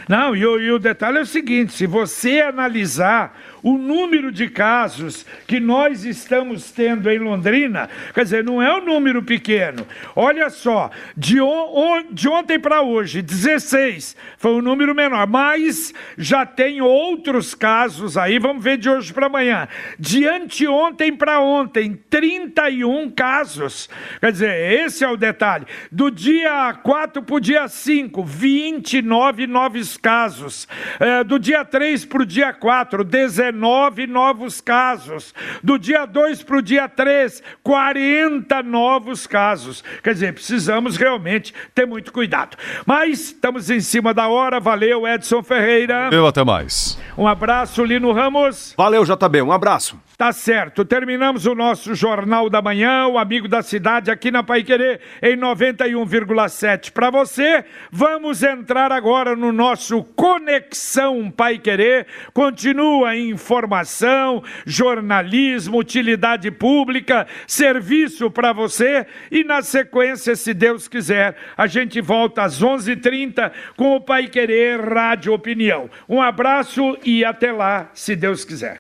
Não, 0.09 0.35
e 0.35 0.39
e 0.39 0.71
o 0.71 0.79
detalhe 0.79 1.19
é 1.19 1.21
o 1.21 1.25
seguinte: 1.25 1.71
se 1.71 1.85
você 1.85 2.41
analisar 2.41 3.39
o 3.61 3.77
número 3.77 4.31
de 4.31 4.49
casos 4.49 5.25
que 5.47 5.59
nós 5.59 6.05
estamos 6.05 6.71
tendo 6.71 7.09
em 7.09 7.19
Londrina, 7.19 7.89
quer 8.13 8.23
dizer, 8.23 8.43
não 8.43 8.61
é 8.61 8.73
um 8.75 8.85
número 8.85 9.23
pequeno. 9.23 9.85
Olha 10.15 10.49
só, 10.49 10.89
de, 11.15 11.41
on, 11.41 12.03
de 12.11 12.27
ontem 12.27 12.59
para 12.59 12.81
hoje, 12.81 13.21
16 13.21 14.15
foi 14.37 14.51
um 14.53 14.61
número 14.61 14.95
menor, 14.95 15.27
mas 15.27 15.93
já 16.17 16.45
tem 16.45 16.81
outros 16.81 17.53
casos 17.53 18.17
aí, 18.17 18.39
vamos 18.39 18.63
ver 18.63 18.77
de 18.77 18.89
hoje 18.89 19.13
para 19.13 19.27
amanhã. 19.27 19.67
De 19.97 20.27
anteontem 20.27 21.15
para 21.15 21.39
ontem, 21.41 21.99
31 22.09 23.09
casos. 23.11 23.89
Quer 24.19 24.31
dizer, 24.31 24.83
esse 24.85 25.03
é 25.03 25.09
o 25.09 25.17
detalhe. 25.17 25.65
Do 25.91 26.09
dia 26.09 26.73
4 26.73 27.21
para 27.23 27.35
o 27.35 27.39
dia 27.39 27.67
5, 27.67 28.23
29 28.23 29.47
novos 29.47 29.97
casos. 29.97 30.67
É, 30.99 31.23
do 31.23 31.39
dia 31.39 31.65
3 31.65 32.05
para 32.05 32.21
o 32.21 32.25
dia 32.25 32.53
4, 32.53 33.03
19 33.03 33.48
19 33.51 34.07
novos 34.07 34.61
casos. 34.61 35.33
Do 35.63 35.77
dia 35.77 36.05
2 36.05 36.43
para 36.43 36.57
o 36.57 36.61
dia 36.61 36.87
3, 36.87 37.41
40 37.63 38.63
novos 38.63 39.27
casos. 39.27 39.83
Quer 40.03 40.13
dizer, 40.13 40.33
precisamos 40.33 40.97
realmente 40.97 41.53
ter 41.73 41.85
muito 41.85 42.11
cuidado. 42.11 42.57
Mas 42.85 43.19
estamos 43.19 43.69
em 43.69 43.79
cima 43.79 44.13
da 44.13 44.27
hora. 44.27 44.59
Valeu, 44.59 45.07
Edson 45.07 45.43
Ferreira. 45.43 46.09
Eu 46.11 46.27
até 46.27 46.43
mais. 46.43 46.99
Um 47.17 47.27
abraço, 47.27 47.83
Lino 47.83 48.11
Ramos. 48.11 48.73
Valeu, 48.77 49.03
JB. 49.03 49.41
Um 49.41 49.51
abraço. 49.51 49.99
Tá 50.19 50.33
certo. 50.33 50.83
Terminamos 50.83 51.45
o 51.45 51.55
nosso 51.55 51.95
Jornal 51.95 52.49
da 52.49 52.61
Manhã, 52.61 53.07
o 53.07 53.17
Amigo 53.17 53.47
da 53.47 53.61
Cidade, 53.61 54.11
aqui 54.11 54.29
na 54.29 54.43
Pai 54.43 54.63
Querer, 54.63 54.99
em 55.21 55.37
91,7 55.37 56.91
para 56.91 57.09
você. 57.09 57.63
Vamos 57.89 58.43
entrar 58.43 58.91
agora 58.91 59.33
no 59.33 59.53
nosso 59.53 60.03
Conexão 60.03 61.31
Pai 61.31 61.57
Querer. 61.57 62.05
Continua 62.33 63.15
informação, 63.39 64.43
jornalismo, 64.65 65.79
utilidade 65.79 66.51
pública, 66.51 67.25
serviço 67.47 68.29
para 68.29 68.53
você. 68.53 69.05
E 69.31 69.43
na 69.43 69.61
sequência, 69.61 70.35
se 70.35 70.53
Deus 70.53 70.87
quiser, 70.87 71.35
a 71.57 71.65
gente 71.65 72.01
volta 72.01 72.43
às 72.43 72.61
11:30 72.61 72.89
h 72.91 73.09
30 73.09 73.51
com 73.75 73.95
o 73.95 74.01
Pai 74.01 74.27
Querer 74.27 74.79
Rádio 74.79 75.33
Opinião. 75.33 75.89
Um 76.07 76.21
abraço 76.21 76.97
e 77.03 77.25
até 77.25 77.51
lá, 77.51 77.89
se 77.93 78.15
Deus 78.15 78.45
quiser. 78.45 78.77